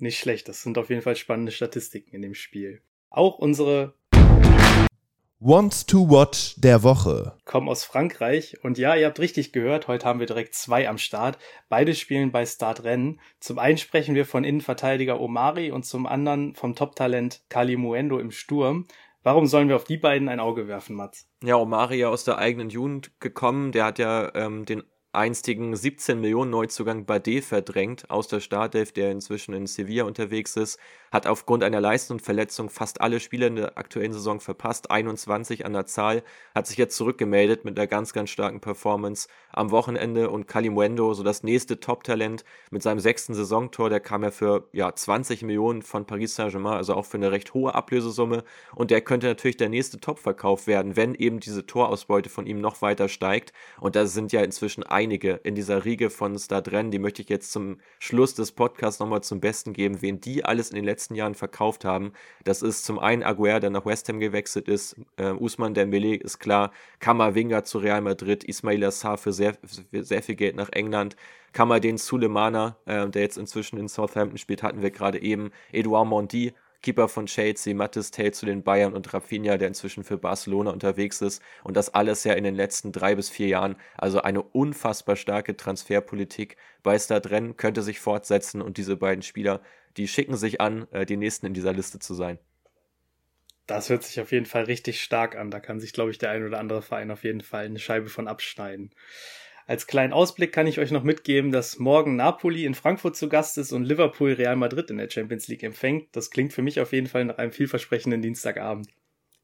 Nicht 0.00 0.18
schlecht, 0.18 0.48
das 0.48 0.62
sind 0.62 0.78
auf 0.78 0.90
jeden 0.90 1.02
Fall 1.02 1.16
spannende 1.16 1.50
Statistiken 1.50 2.14
in 2.14 2.22
dem 2.22 2.34
Spiel. 2.34 2.82
Auch 3.10 3.38
unsere 3.38 3.94
Wants 5.40 5.86
to 5.86 6.10
Watch 6.10 6.56
der 6.56 6.82
Woche. 6.82 7.32
Kommen 7.44 7.68
aus 7.68 7.84
Frankreich 7.84 8.58
und 8.64 8.76
ja, 8.76 8.96
ihr 8.96 9.06
habt 9.06 9.20
richtig 9.20 9.52
gehört, 9.52 9.86
heute 9.86 10.04
haben 10.04 10.18
wir 10.18 10.26
direkt 10.26 10.52
zwei 10.54 10.88
am 10.88 10.98
Start. 10.98 11.38
Beide 11.68 11.94
spielen 11.94 12.32
bei 12.32 12.44
Start 12.44 12.82
Rennen. 12.82 13.20
Zum 13.38 13.60
einen 13.60 13.78
sprechen 13.78 14.16
wir 14.16 14.26
von 14.26 14.42
Innenverteidiger 14.42 15.20
Omari 15.20 15.70
und 15.70 15.84
zum 15.84 16.06
anderen 16.06 16.56
vom 16.56 16.74
Top-Talent 16.74 17.42
Kali 17.50 17.76
Muendo 17.76 18.18
im 18.18 18.32
Sturm. 18.32 18.88
Warum 19.22 19.46
sollen 19.46 19.68
wir 19.68 19.76
auf 19.76 19.84
die 19.84 19.96
beiden 19.96 20.28
ein 20.28 20.40
Auge 20.40 20.66
werfen, 20.66 20.96
Mats? 20.96 21.28
Ja, 21.44 21.54
Omari 21.54 21.98
ja 21.98 22.08
aus 22.08 22.24
der 22.24 22.38
eigenen 22.38 22.70
Jugend 22.70 23.12
gekommen, 23.20 23.70
der 23.70 23.84
hat 23.84 24.00
ja 24.00 24.34
ähm, 24.34 24.64
den 24.64 24.82
einstigen 25.12 25.74
17 25.74 26.20
Millionen 26.20 26.50
Neuzugang 26.50 27.06
Bade 27.06 27.40
verdrängt. 27.40 28.10
Aus 28.10 28.28
der 28.28 28.40
Startelf, 28.40 28.92
der 28.92 29.10
inzwischen 29.10 29.54
in 29.54 29.66
Sevilla 29.66 30.04
unterwegs 30.04 30.56
ist, 30.56 30.78
hat 31.10 31.26
aufgrund 31.26 31.64
einer 31.64 31.80
Leistungsverletzung 31.80 32.68
fast 32.68 33.00
alle 33.00 33.18
Spiele 33.20 33.46
in 33.46 33.56
der 33.56 33.78
aktuellen 33.78 34.12
Saison 34.12 34.40
verpasst, 34.40 34.90
21 34.90 35.64
an 35.64 35.72
der 35.72 35.86
Zahl, 35.86 36.22
hat 36.54 36.66
sich 36.66 36.76
jetzt 36.76 36.96
zurückgemeldet 36.96 37.64
mit 37.64 37.78
einer 37.78 37.86
ganz, 37.86 38.12
ganz 38.12 38.30
starken 38.30 38.60
Performance 38.60 39.28
am 39.50 39.70
Wochenende 39.70 40.30
und 40.30 40.46
Kalimuendo, 40.46 41.14
so 41.14 41.22
das 41.22 41.42
nächste 41.42 41.80
Top-Talent 41.80 42.44
mit 42.70 42.82
seinem 42.82 43.00
sechsten 43.00 43.34
Saisontor, 43.34 43.88
der 43.88 44.00
kam 44.00 44.22
ja 44.22 44.30
für 44.30 44.68
ja, 44.72 44.94
20 44.94 45.42
Millionen 45.42 45.82
von 45.82 46.06
Paris 46.06 46.34
Saint-Germain, 46.34 46.74
also 46.74 46.94
auch 46.94 47.06
für 47.06 47.16
eine 47.16 47.32
recht 47.32 47.54
hohe 47.54 47.74
Ablösesumme. 47.74 48.44
Und 48.74 48.90
der 48.90 49.00
könnte 49.00 49.26
natürlich 49.26 49.56
der 49.56 49.68
nächste 49.68 50.00
Top-Verkauf 50.00 50.66
werden, 50.66 50.96
wenn 50.96 51.14
eben 51.14 51.40
diese 51.40 51.66
Torausbeute 51.66 52.28
von 52.28 52.46
ihm 52.46 52.60
noch 52.60 52.82
weiter 52.82 53.08
steigt. 53.08 53.52
Und 53.80 53.96
da 53.96 54.06
sind 54.06 54.32
ja 54.32 54.42
inzwischen 54.42 54.82
einige 54.98 55.34
in 55.44 55.54
dieser 55.54 55.84
Riege 55.84 56.10
von 56.10 56.36
Stadren, 56.36 56.90
die 56.90 56.98
möchte 56.98 57.22
ich 57.22 57.28
jetzt 57.28 57.52
zum 57.52 57.78
Schluss 58.00 58.34
des 58.34 58.50
Podcasts 58.50 58.98
nochmal 58.98 59.22
zum 59.22 59.38
Besten 59.38 59.72
geben, 59.72 60.02
wen 60.02 60.20
die 60.20 60.44
alles 60.44 60.70
in 60.70 60.74
den 60.74 60.84
letzten 60.84 61.14
Jahren 61.14 61.36
verkauft 61.36 61.84
haben. 61.84 62.12
Das 62.42 62.62
ist 62.62 62.84
zum 62.84 62.98
einen 62.98 63.22
Aguer, 63.22 63.60
der 63.60 63.70
nach 63.70 63.86
West 63.86 64.08
Ham 64.08 64.18
gewechselt 64.18 64.66
ist, 64.66 64.96
äh, 65.16 65.30
Usman 65.30 65.72
Dembele 65.72 66.16
ist 66.16 66.40
klar, 66.40 66.72
Kamavinga 66.98 67.62
zu 67.62 67.78
Real 67.78 68.00
Madrid, 68.00 68.42
Ismail 68.42 68.82
Assar 68.82 69.18
für 69.18 69.32
sehr, 69.32 69.54
für 69.62 70.02
sehr 70.02 70.22
viel 70.22 70.34
Geld 70.34 70.56
nach 70.56 70.70
England, 70.72 71.14
Kamadin 71.52 71.96
Sulemana, 71.96 72.76
äh, 72.84 73.08
der 73.08 73.22
jetzt 73.22 73.38
inzwischen 73.38 73.78
in 73.78 73.86
Southampton 73.86 74.36
spielt, 74.36 74.64
hatten 74.64 74.82
wir 74.82 74.90
gerade 74.90 75.22
eben, 75.22 75.52
Edouard 75.70 76.08
Mondi 76.08 76.54
Keeper 76.82 77.08
von 77.08 77.26
Chelsea, 77.26 77.74
Mattes 77.74 78.10
Tate 78.10 78.32
zu 78.32 78.46
den 78.46 78.62
Bayern 78.62 78.94
und 78.94 79.12
Rafinha, 79.12 79.56
der 79.56 79.68
inzwischen 79.68 80.04
für 80.04 80.16
Barcelona 80.16 80.70
unterwegs 80.70 81.20
ist. 81.20 81.42
Und 81.64 81.76
das 81.76 81.92
alles 81.92 82.24
ja 82.24 82.34
in 82.34 82.44
den 82.44 82.54
letzten 82.54 82.92
drei 82.92 83.14
bis 83.14 83.30
vier 83.30 83.48
Jahren. 83.48 83.76
Also 83.96 84.22
eine 84.22 84.42
unfassbar 84.42 85.16
starke 85.16 85.56
Transferpolitik 85.56 86.56
bei 86.82 86.98
Stadrennen 86.98 87.56
könnte 87.56 87.82
sich 87.82 88.00
fortsetzen 88.00 88.62
und 88.62 88.76
diese 88.76 88.96
beiden 88.96 89.22
Spieler, 89.22 89.60
die 89.96 90.06
schicken 90.06 90.36
sich 90.36 90.60
an, 90.60 90.86
äh, 90.92 91.04
die 91.04 91.16
nächsten 91.16 91.46
in 91.46 91.54
dieser 91.54 91.72
Liste 91.72 91.98
zu 91.98 92.14
sein. 92.14 92.38
Das 93.66 93.90
hört 93.90 94.02
sich 94.02 94.18
auf 94.20 94.32
jeden 94.32 94.46
Fall 94.46 94.64
richtig 94.64 95.02
stark 95.02 95.36
an. 95.36 95.50
Da 95.50 95.60
kann 95.60 95.78
sich, 95.78 95.92
glaube 95.92 96.10
ich, 96.10 96.16
der 96.16 96.30
ein 96.30 96.46
oder 96.46 96.58
andere 96.58 96.80
Verein 96.80 97.10
auf 97.10 97.24
jeden 97.24 97.42
Fall 97.42 97.66
eine 97.66 97.78
Scheibe 97.78 98.08
von 98.08 98.26
abschneiden. 98.26 98.94
Als 99.68 99.86
kleinen 99.86 100.14
Ausblick 100.14 100.50
kann 100.50 100.66
ich 100.66 100.78
euch 100.78 100.92
noch 100.92 101.02
mitgeben, 101.02 101.52
dass 101.52 101.78
morgen 101.78 102.16
Napoli 102.16 102.64
in 102.64 102.74
Frankfurt 102.74 103.16
zu 103.16 103.28
Gast 103.28 103.58
ist 103.58 103.70
und 103.70 103.84
Liverpool 103.84 104.32
Real 104.32 104.56
Madrid 104.56 104.88
in 104.90 104.96
der 104.96 105.10
Champions 105.10 105.46
League 105.46 105.62
empfängt. 105.62 106.08
Das 106.16 106.30
klingt 106.30 106.54
für 106.54 106.62
mich 106.62 106.80
auf 106.80 106.94
jeden 106.94 107.06
Fall 107.06 107.26
nach 107.26 107.36
einem 107.36 107.52
vielversprechenden 107.52 108.22
Dienstagabend. 108.22 108.88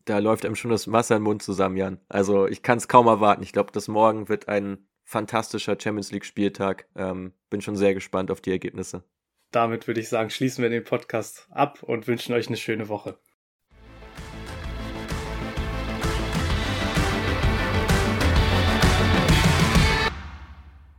Da 0.06 0.20
läuft 0.20 0.46
einem 0.46 0.54
schon 0.54 0.70
das 0.70 0.90
Wasser 0.90 1.16
im 1.16 1.24
Mund 1.24 1.42
zusammen, 1.42 1.76
Jan. 1.76 2.00
Also 2.08 2.46
ich 2.48 2.62
kann 2.62 2.78
es 2.78 2.88
kaum 2.88 3.06
erwarten. 3.06 3.42
Ich 3.42 3.52
glaube, 3.52 3.70
das 3.72 3.86
morgen 3.86 4.30
wird 4.30 4.48
ein 4.48 4.86
fantastischer 5.02 5.76
Champions 5.78 6.10
League 6.10 6.24
Spieltag. 6.24 6.88
Ähm, 6.96 7.34
bin 7.50 7.60
schon 7.60 7.76
sehr 7.76 7.92
gespannt 7.92 8.30
auf 8.30 8.40
die 8.40 8.50
Ergebnisse. 8.50 9.04
Damit 9.50 9.86
würde 9.86 10.00
ich 10.00 10.08
sagen, 10.08 10.30
schließen 10.30 10.62
wir 10.62 10.70
den 10.70 10.84
Podcast 10.84 11.48
ab 11.50 11.82
und 11.82 12.06
wünschen 12.06 12.34
euch 12.34 12.48
eine 12.48 12.56
schöne 12.56 12.88
Woche. 12.88 13.18